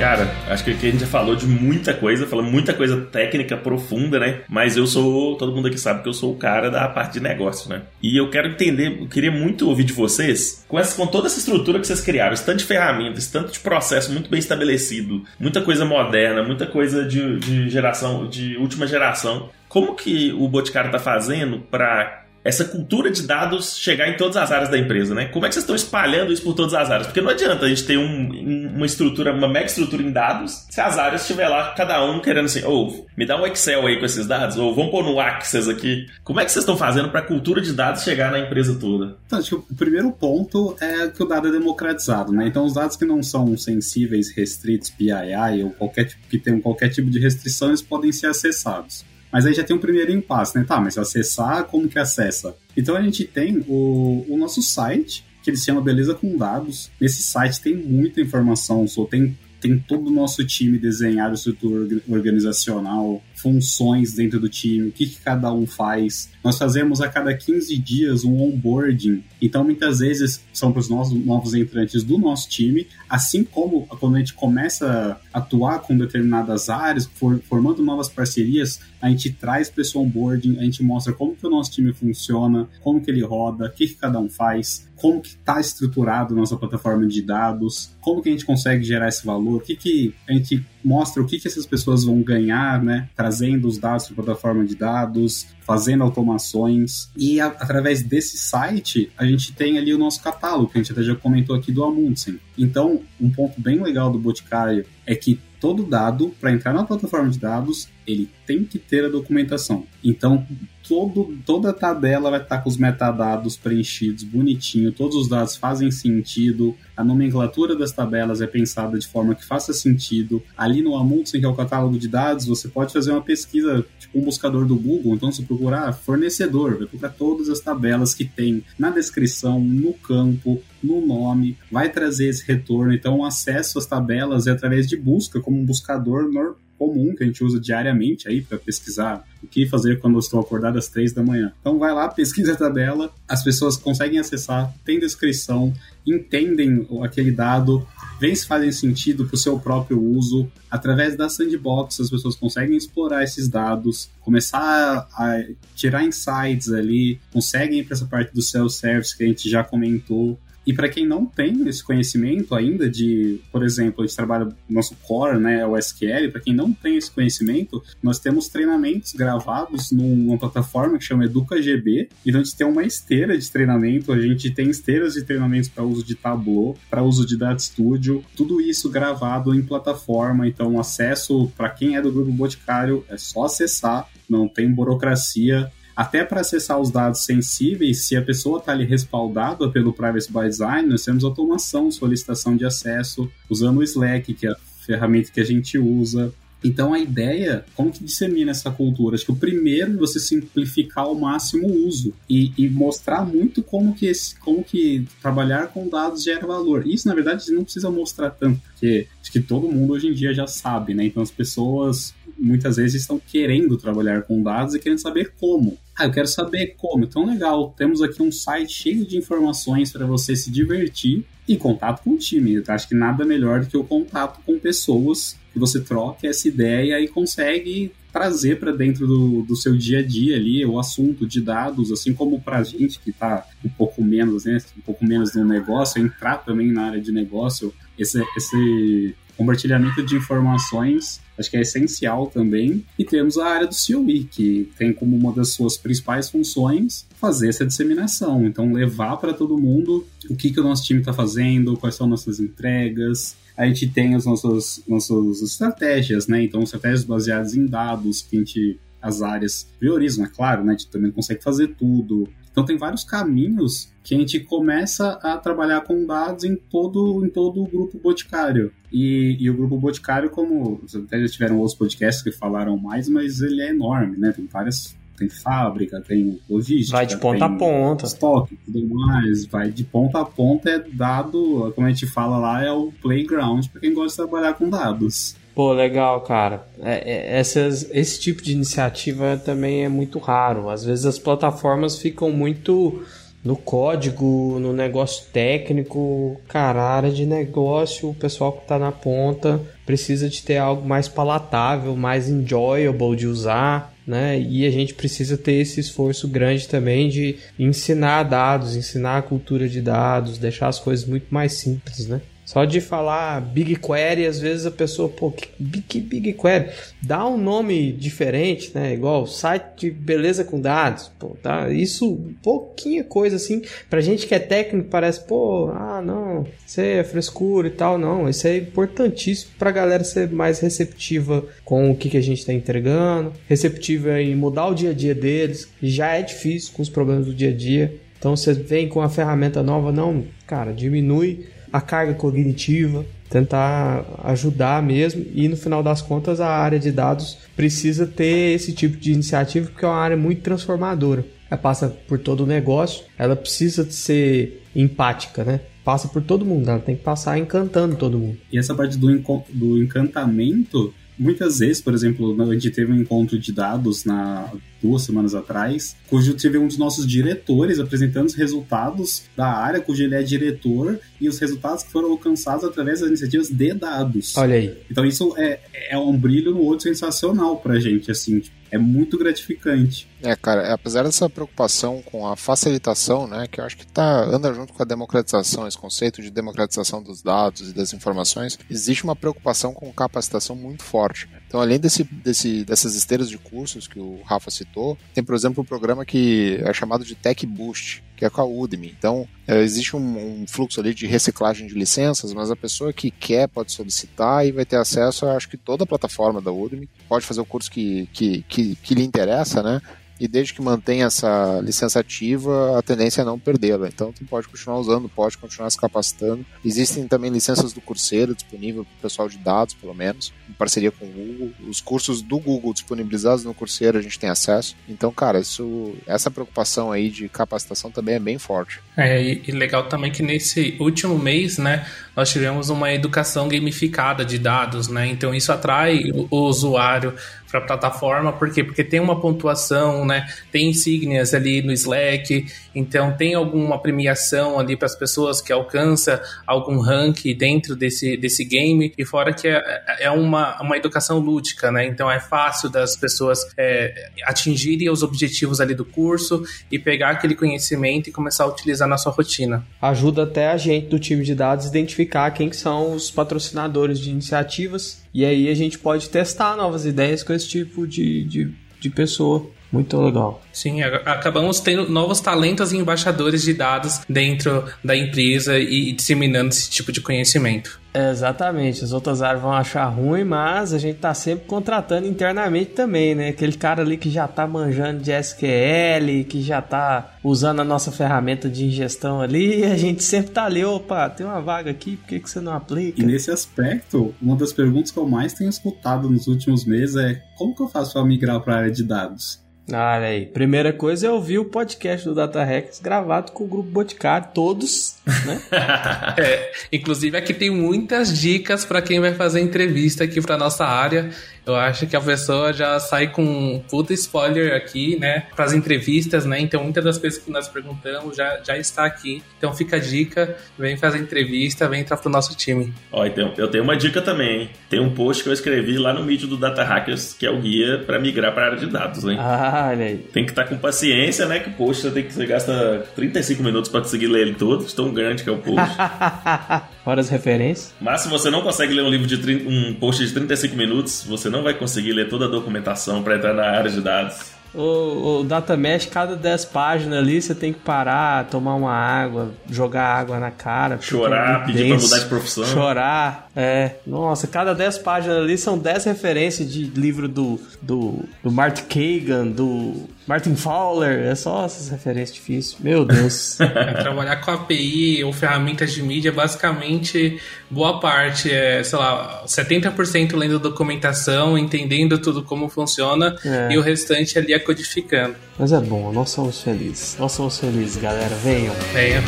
[0.00, 3.54] Cara, acho que aqui a gente já falou de muita coisa, falou muita coisa técnica
[3.54, 4.40] profunda, né?
[4.48, 7.20] Mas eu sou, todo mundo aqui sabe que eu sou o cara da parte de
[7.20, 7.82] negócio, né?
[8.02, 11.38] E eu quero entender, eu queria muito ouvir de vocês, com, essa, com toda essa
[11.38, 15.22] estrutura que vocês criaram, esse tanto de ferramentas, esse tanto de processo muito bem estabelecido,
[15.38, 19.50] muita coisa moderna, muita coisa de, de geração, de última geração.
[19.68, 24.50] Como que o Boticário tá fazendo para essa cultura de dados chegar em todas as
[24.50, 25.26] áreas da empresa, né?
[25.26, 27.06] Como é que vocês estão espalhando isso por todas as áreas?
[27.06, 30.80] Porque não adianta a gente ter um, uma estrutura, uma mega estrutura em dados, se
[30.80, 33.98] as áreas estiver lá, cada um querendo assim, ou oh, me dá um Excel aí
[33.98, 36.06] com esses dados, ou vamos pôr no Access aqui.
[36.24, 39.16] Como é que vocês estão fazendo para a cultura de dados chegar na empresa toda?
[39.26, 42.46] Então, acho que o primeiro ponto é que o dado é democratizado, né?
[42.46, 46.88] Então, os dados que não são sensíveis, restritos, PII, ou qualquer tipo, que tenham qualquer
[46.88, 49.04] tipo de restrição, eles podem ser acessados.
[49.32, 50.64] Mas aí já tem um primeiro impasse, né?
[50.66, 52.56] Tá, mas acessar, como que acessa?
[52.76, 56.90] Então a gente tem o, o nosso site, que ele se chama Beleza com Dados.
[57.00, 63.22] Nesse site tem muita informação, só tem tem todo o nosso time desenhado, estrutura organizacional,
[63.40, 66.30] funções dentro do time, o que, que, cada um faz.
[66.44, 71.14] Nós fazemos a cada 15 dias um onboarding, então muitas vezes são para os nossos
[71.24, 76.68] novos entrantes do nosso time, assim como quando a gente começa a atuar com determinadas
[76.68, 81.34] áreas, for, formando novas parcerias, a gente traz para esse onboarding, a gente mostra como
[81.34, 84.86] que o nosso time funciona, como que ele roda, o que, que cada um faz,
[85.00, 89.24] como que está estruturado nossa plataforma de dados, como que a gente consegue gerar esse
[89.24, 93.08] valor, o que, que a gente mostra o que, que essas pessoas vão ganhar, né?
[93.30, 97.08] Trazendo os dados para a plataforma de dados, fazendo automações.
[97.16, 100.90] E a, através desse site, a gente tem ali o nosso catálogo, que a gente
[100.90, 102.40] até já comentou aqui do Amundsen.
[102.58, 107.30] Então, um ponto bem legal do Boticário é que todo dado, para entrar na plataforma
[107.30, 109.86] de dados, ele tem que ter a documentação.
[110.02, 110.44] Então,
[110.90, 115.88] todo, toda a tabela vai estar com os metadados preenchidos bonitinho, todos os dados fazem
[115.88, 120.42] sentido, a nomenclatura das tabelas é pensada de forma que faça sentido.
[120.58, 124.18] Ali no Amundsen, que é o catálogo de dados, você pode fazer uma pesquisa, tipo
[124.18, 128.64] um buscador do Google, então se procurar fornecedor, vai procurar todas as tabelas que tem
[128.76, 132.92] na descrição, no campo, no nome, vai trazer esse retorno.
[132.92, 137.22] Então, o acesso às tabelas é através de busca, como um buscador normal comum que
[137.22, 140.88] a gente usa diariamente aí para pesquisar o que fazer quando eu estou acordado às
[140.88, 141.52] três da manhã.
[141.60, 145.74] Então vai lá, pesquisa a tabela, as pessoas conseguem acessar, tem descrição,
[146.06, 147.86] entendem aquele dado,
[148.18, 150.50] vê se fazem sentido para o seu próprio uso.
[150.70, 157.80] Através da sandbox, as pessoas conseguem explorar esses dados, começar a tirar insights ali, conseguem
[157.80, 160.38] ir para essa parte do self-service que a gente já comentou.
[160.66, 164.94] E para quem não tem esse conhecimento ainda de, por exemplo, a gente trabalha nosso
[165.02, 170.38] core, né, o SQL, para quem não tem esse conhecimento, nós temos treinamentos gravados numa
[170.38, 174.68] plataforma que chama EducaGB, e a gente tem uma esteira de treinamento, a gente tem
[174.68, 179.54] esteiras de treinamentos para uso de Tableau, para uso de Data Studio, tudo isso gravado
[179.54, 184.72] em plataforma, então acesso para quem é do grupo Boticário é só acessar, não tem
[184.72, 190.32] burocracia, até para acessar os dados sensíveis, se a pessoa está ali respaldada pelo Privacy
[190.32, 195.30] by Design, nós temos automação, solicitação de acesso, usando o Slack, que é a ferramenta
[195.30, 196.32] que a gente usa.
[196.62, 199.14] Então a ideia, como que dissemina essa cultura?
[199.14, 203.62] Acho que o primeiro é você simplificar ao máximo o uso e, e, mostrar muito
[203.62, 206.86] como que, esse, como que trabalhar com dados gera valor.
[206.86, 210.34] Isso, na verdade, não precisa mostrar tanto, porque acho que todo mundo hoje em dia
[210.34, 211.06] já sabe, né?
[211.06, 215.76] Então as pessoas muitas vezes estão querendo trabalhar com dados e querendo saber como.
[215.96, 217.04] Ah, eu quero saber como.
[217.04, 217.74] Então, legal.
[217.76, 222.18] Temos aqui um site cheio de informações para você se divertir e contato com o
[222.18, 222.54] time.
[222.54, 226.48] Eu acho que nada melhor do que o contato com pessoas que você troca essa
[226.48, 231.26] ideia e consegue trazer para dentro do, do seu dia a dia ali o assunto
[231.26, 235.04] de dados, assim como para a gente que está um pouco menos, né, um pouco
[235.04, 241.50] menos no negócio, entrar também na área de negócio, esse, esse compartilhamento de informações acho
[241.50, 242.84] que é essencial também.
[242.98, 247.48] E temos a área do COE, que tem como uma das suas principais funções fazer
[247.48, 248.46] essa disseminação.
[248.46, 252.06] Então, levar para todo mundo o que, que o nosso time está fazendo, quais são
[252.06, 253.36] nossas entregas.
[253.56, 256.44] A gente tem as nossas, nossas estratégias, né?
[256.44, 260.72] Então, estratégias baseadas em dados que a gente as áreas priorizam, é claro, né?
[260.72, 262.28] A gente também consegue fazer tudo.
[262.50, 267.28] Então tem vários caminhos que a gente começa a trabalhar com dados em todo, em
[267.28, 268.72] todo o grupo boticário.
[268.92, 273.40] E, e o grupo boticário, como até já tiveram outros podcasts que falaram mais, mas
[273.40, 274.32] ele é enorme, né?
[274.32, 276.96] Tem várias tem fábrica, tem logística.
[276.96, 278.06] Vai de ponta a ponta.
[278.06, 279.44] Estoque tudo mais.
[279.44, 283.66] Vai de ponta a ponta, é dado, como a gente fala lá, é o playground
[283.66, 285.36] para quem gosta de trabalhar com dados.
[285.60, 286.66] Pô, legal, cara.
[286.82, 290.70] É, é, essas, esse tipo de iniciativa também é muito raro.
[290.70, 293.04] Às vezes as plataformas ficam muito
[293.44, 296.40] no código, no negócio técnico.
[296.48, 301.08] Cara, área de negócio, o pessoal que está na ponta precisa de ter algo mais
[301.08, 303.92] palatável, mais enjoyable de usar.
[304.06, 304.40] Né?
[304.40, 309.68] E a gente precisa ter esse esforço grande também de ensinar dados, ensinar a cultura
[309.68, 312.22] de dados, deixar as coisas muito mais simples, né?
[312.50, 316.70] Só de falar Big Query, às vezes a pessoa, pô, que Big, Big Query,
[317.00, 318.92] dá um nome diferente, né?
[318.92, 321.70] Igual site de beleza com dados, pô, tá?
[321.70, 327.04] Isso, pouquinha coisa assim, pra gente que é técnico parece, pô, ah, não, isso é
[327.04, 328.28] frescura e tal, não.
[328.28, 332.52] Isso é importantíssimo pra galera ser mais receptiva com o que, que a gente tá
[332.52, 337.26] entregando, receptiva em mudar o dia a dia deles, já é difícil com os problemas
[337.26, 337.94] do dia a dia.
[338.18, 344.82] Então você vem com uma ferramenta nova, não, cara, diminui a carga cognitiva, tentar ajudar
[344.82, 349.12] mesmo e no final das contas a área de dados precisa ter esse tipo de
[349.12, 351.24] iniciativa porque é uma área muito transformadora.
[351.50, 355.60] Ela passa por todo o negócio, ela precisa ser empática, né?
[355.84, 358.38] Passa por todo mundo, ela tem que passar encantando todo mundo.
[358.52, 359.08] E essa parte do,
[359.48, 364.50] do encantamento muitas vezes, por exemplo, a gente teve um encontro de dados na
[364.82, 370.02] duas semanas atrás, cujo teve um dos nossos diretores apresentando os resultados da área, cujo
[370.02, 374.34] ele é diretor, e os resultados que foram alcançados através das iniciativas de dados.
[374.38, 374.74] Olha aí.
[374.90, 375.60] Então isso é,
[375.90, 380.08] é um brilho no outro sensacional pra gente, assim, tipo, é muito gratificante.
[380.22, 384.52] É, cara, apesar dessa preocupação com a facilitação, né, que eu acho que tá, anda
[384.52, 389.16] junto com a democratização, esse conceito de democratização dos dados e das informações, existe uma
[389.16, 391.28] preocupação com capacitação muito forte.
[391.50, 395.64] Então, além desse, desse, dessas esteiras de cursos que o Rafa citou, tem, por exemplo,
[395.64, 398.94] um programa que é chamado de Tech Boost, que é com a Udemy.
[398.96, 403.10] Então, é, existe um, um, fluxo ali de reciclagem de licenças, mas a pessoa que
[403.10, 406.88] quer pode solicitar e vai ter acesso a, acho que toda a plataforma da Udemy,
[407.08, 409.82] pode fazer o curso que, que, que, que lhe interessa, né?
[410.20, 413.88] E desde que mantenha essa licença ativa, a tendência é não perdê-la.
[413.88, 416.44] Então, tu pode continuar usando, pode continuar se capacitando.
[416.62, 420.90] Existem também licenças do Coursera disponível para o pessoal de dados, pelo menos, em parceria
[420.90, 421.50] com o Google.
[421.66, 424.76] Os cursos do Google disponibilizados no Coursera a gente tem acesso.
[424.86, 428.80] Então, cara, isso, essa preocupação aí de capacitação também é bem forte.
[428.96, 431.86] É, e legal também que nesse último mês, né,
[432.20, 435.06] nós tivemos uma educação gamificada de dados, né?
[435.06, 437.14] Então isso atrai o, o usuário
[437.50, 438.62] para a plataforma, por quê?
[438.62, 440.26] Porque tem uma pontuação, né?
[440.52, 446.22] Tem insígnias ali no Slack, então tem alguma premiação ali para as pessoas que alcança
[446.46, 449.62] algum rank dentro desse, desse game, e fora que é,
[450.00, 451.86] é uma, uma educação lúdica, né?
[451.86, 457.34] Então é fácil das pessoas é, atingirem os objetivos ali do curso e pegar aquele
[457.34, 459.66] conhecimento e começar a utilizar na sua rotina.
[459.82, 465.02] Ajuda até a gente do time de dados identificar quem são os patrocinadores de iniciativas
[465.12, 469.48] e aí a gente pode testar novas ideias com esse tipo de, de, de pessoa.
[469.72, 470.42] Muito legal.
[470.52, 476.68] Sim, acabamos tendo novos talentos e embaixadores de dados dentro da empresa e disseminando esse
[476.68, 477.79] tipo de conhecimento.
[477.94, 483.14] Exatamente, as outras áreas vão achar ruim, mas a gente tá sempre contratando internamente também,
[483.14, 483.28] né?
[483.28, 487.90] Aquele cara ali que já tá manjando de SQL, que já tá usando a nossa
[487.90, 492.06] ferramenta de ingestão ali, a gente sempre tá ali, opa, tem uma vaga aqui, por
[492.06, 493.00] que, que você não aplica?
[493.00, 497.22] E nesse aspecto, uma das perguntas que eu mais tenho escutado nos últimos meses é
[497.36, 499.40] como que eu faço para migrar para a área de dados?
[499.72, 500.26] Olha aí.
[500.26, 504.89] Primeira coisa é ouvir o podcast do Data Hacks gravado com o Grupo Boticário, todos,
[505.06, 505.40] né?
[506.18, 511.10] é, inclusive aqui tem muitas dicas para quem vai fazer entrevista aqui para nossa área.
[511.46, 515.24] Eu acho que a pessoa já sai com um puta spoiler aqui, né?
[515.34, 516.40] Para as entrevistas, né?
[516.40, 519.22] Então, muitas das coisas que nós perguntamos já, já está aqui.
[519.38, 522.72] Então, fica a dica: vem fazer entrevista, vem entrar pro nosso time.
[522.92, 524.42] Ó, então, eu tenho uma dica também.
[524.42, 524.50] Hein?
[524.68, 527.40] Tem um post que eu escrevi lá no mídia do Data Hackers, que é o
[527.40, 529.16] guia para migrar para a área de dados, hein?
[529.18, 529.98] Ah, olha aí.
[529.98, 531.40] Tem que estar tá com paciência, né?
[531.40, 534.64] Que o post você tem que você gasta 35 minutos para conseguir ler ele todo,
[534.72, 535.58] tão grande que é o post.
[536.84, 537.74] Fora as referências.
[537.80, 541.04] Mas se você não consegue ler um livro de 30, um post de 35 minutos,
[541.06, 544.40] você não vai conseguir ler toda a documentação para entrar na área de dados.
[544.52, 549.30] O, o Data Mesh, cada 10 páginas ali, você tem que parar, tomar uma água,
[549.48, 550.78] jogar água na cara.
[550.80, 552.44] Chorar, pedir denso, pra mudar de profissão.
[552.44, 553.72] Chorar, é.
[553.86, 559.26] Nossa, cada 10 páginas ali são 10 referências de livro do, do, do Martin Kagan,
[559.28, 561.06] do Martin Fowler.
[561.06, 562.56] É só essas referências difíceis.
[562.60, 563.38] Meu Deus.
[563.40, 570.16] é, trabalhar com API ou ferramentas de mídia, basicamente, boa parte é, sei lá, 70%
[570.16, 573.52] lendo documentação, entendendo tudo como funciona, é.
[573.52, 575.14] e o restante ali é codificando.
[575.38, 576.96] Mas é bom, nós somos felizes.
[576.98, 578.14] Nós somos felizes, galera.
[578.16, 578.54] Venham.
[578.72, 579.02] Venham.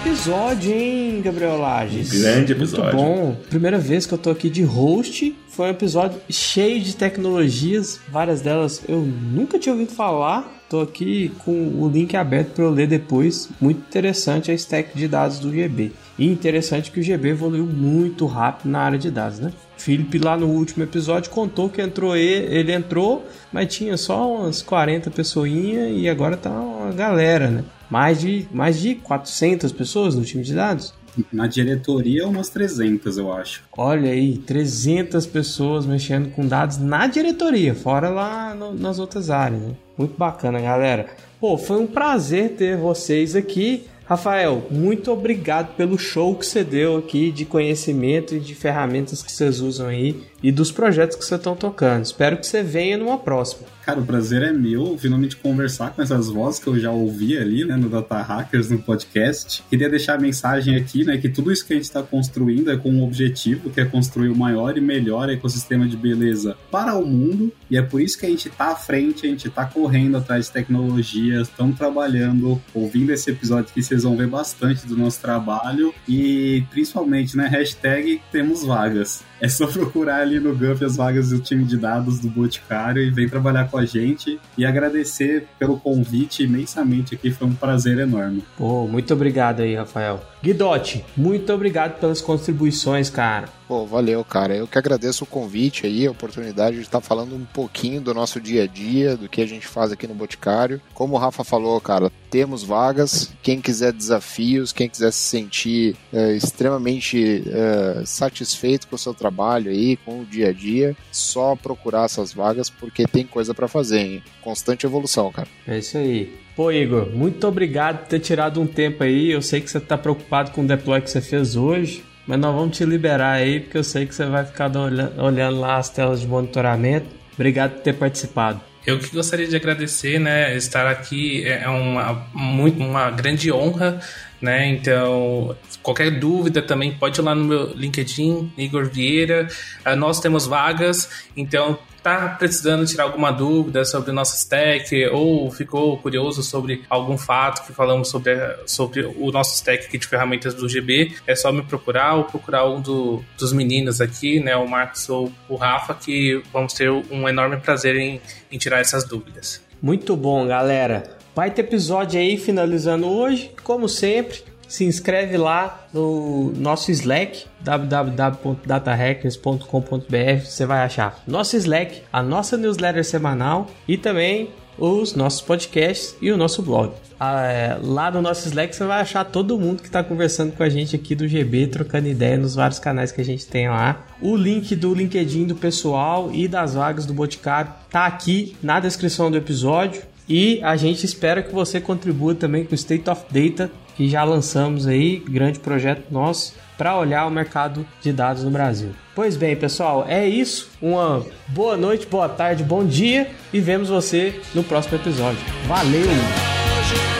[0.00, 2.10] Episódio, hein, Gabriel Lages?
[2.10, 2.96] Grande episódio.
[2.96, 3.36] Muito bom.
[3.50, 5.36] Primeira vez que eu tô aqui de host.
[5.48, 8.00] Foi um episódio cheio de tecnologias.
[8.08, 10.50] Várias delas eu nunca tinha ouvido falar.
[10.70, 13.50] Tô aqui com o link aberto para eu ler depois.
[13.60, 15.92] Muito interessante a stack de dados do GB.
[16.18, 19.52] E interessante que o GB evoluiu muito rápido na área de dados, né?
[19.76, 24.62] Felipe lá no último episódio contou que entrou ele, ele entrou, mas tinha só umas
[24.62, 27.64] 40 pessoinhas e agora tá uma galera, né?
[27.90, 30.94] Mais de, mais de 400 pessoas no time de dados.
[31.32, 33.64] Na diretoria, umas 300, eu acho.
[33.76, 39.60] Olha aí, 300 pessoas mexendo com dados na diretoria, fora lá no, nas outras áreas.
[39.60, 39.74] Né?
[39.98, 41.06] Muito bacana, galera.
[41.40, 43.84] Pô, foi um prazer ter vocês aqui.
[44.04, 49.30] Rafael, muito obrigado pelo show que você deu aqui de conhecimento e de ferramentas que
[49.30, 52.04] vocês usam aí e dos projetos que vocês estão tocando.
[52.04, 53.68] Espero que você venha numa próxima.
[53.84, 57.64] Cara, o prazer é meu finalmente conversar com essas vozes que eu já ouvi ali,
[57.64, 59.64] né, no Data Hackers, no podcast.
[59.68, 62.76] Queria deixar a mensagem aqui, né, que tudo isso que a gente está construindo é
[62.76, 67.04] com um objetivo, que é construir o maior e melhor ecossistema de beleza para o
[67.04, 67.52] mundo.
[67.70, 70.46] E é por isso que a gente está à frente, a gente está correndo atrás
[70.46, 75.92] de tecnologias, estamos trabalhando, ouvindo esse episódio que vocês vão ver bastante do nosso trabalho
[76.06, 79.28] e principalmente, né, hashtag temos vagas.
[79.40, 83.10] É só procurar ali no Gup as vagas do time de dados do Boticário e
[83.10, 88.44] vem trabalhar com a gente e agradecer pelo convite imensamente aqui, foi um prazer enorme.
[88.56, 90.20] Pô, muito obrigado aí, Rafael.
[90.42, 93.59] Guidotti, muito obrigado pelas contribuições, cara.
[93.70, 94.56] Pô, valeu, cara.
[94.56, 98.40] Eu que agradeço o convite aí, a oportunidade de estar falando um pouquinho do nosso
[98.40, 100.80] dia a dia, do que a gente faz aqui no Boticário.
[100.92, 103.32] Como o Rafa falou, cara, temos vagas.
[103.40, 109.70] Quem quiser desafios, quem quiser se sentir é, extremamente é, satisfeito com o seu trabalho
[109.70, 114.00] aí, com o dia a dia, só procurar essas vagas porque tem coisa para fazer,
[114.00, 114.22] hein?
[114.42, 115.46] Constante evolução, cara.
[115.64, 116.36] É isso aí.
[116.56, 119.30] Pô, Igor, muito obrigado por ter tirado um tempo aí.
[119.30, 122.09] Eu sei que você está preocupado com o deploy que você fez hoje.
[122.26, 124.70] Mas nós vamos te liberar aí, porque eu sei que você vai ficar
[125.18, 127.06] olhando lá as telas de monitoramento.
[127.34, 128.60] Obrigado por ter participado.
[128.86, 130.56] Eu que gostaria de agradecer, né?
[130.56, 134.00] Estar aqui é uma, muito, uma grande honra,
[134.40, 134.66] né?
[134.68, 139.48] Então, qualquer dúvida também pode ir lá no meu LinkedIn, Igor Vieira.
[139.84, 145.50] Ah, nós temos vagas, então tá precisando tirar alguma dúvida sobre o nosso stack ou
[145.50, 148.36] ficou curioso sobre algum fato que falamos sobre,
[148.66, 152.66] sobre o nosso stack aqui de ferramentas do GB, é só me procurar ou procurar
[152.68, 157.28] um do, dos meninos aqui, né, o Marcos ou o Rafa, que vamos ter um
[157.28, 158.20] enorme prazer em,
[158.50, 159.62] em tirar essas dúvidas.
[159.80, 161.18] Muito bom, galera.
[161.34, 170.44] Vai ter episódio aí finalizando hoje, como sempre se inscreve lá no nosso Slack, www.datahackers.com.br.
[170.44, 176.30] Você vai achar nosso Slack, a nossa newsletter semanal e também os nossos podcasts e
[176.30, 176.92] o nosso blog.
[177.18, 180.62] Ah, é, lá no nosso Slack você vai achar todo mundo que está conversando com
[180.62, 184.06] a gente aqui do GB, trocando ideia nos vários canais que a gente tem lá.
[184.22, 189.30] O link do LinkedIn do pessoal e das vagas do Boticário tá aqui na descrição
[189.30, 190.02] do episódio.
[190.30, 194.22] E a gente espera que você contribua também com o State of Data, que já
[194.22, 198.90] lançamos aí, grande projeto nosso, para olhar o mercado de dados no Brasil.
[199.12, 200.70] Pois bem, pessoal, é isso.
[200.80, 205.40] Uma boa noite, boa tarde, bom dia e vemos você no próximo episódio.
[205.66, 207.19] Valeu!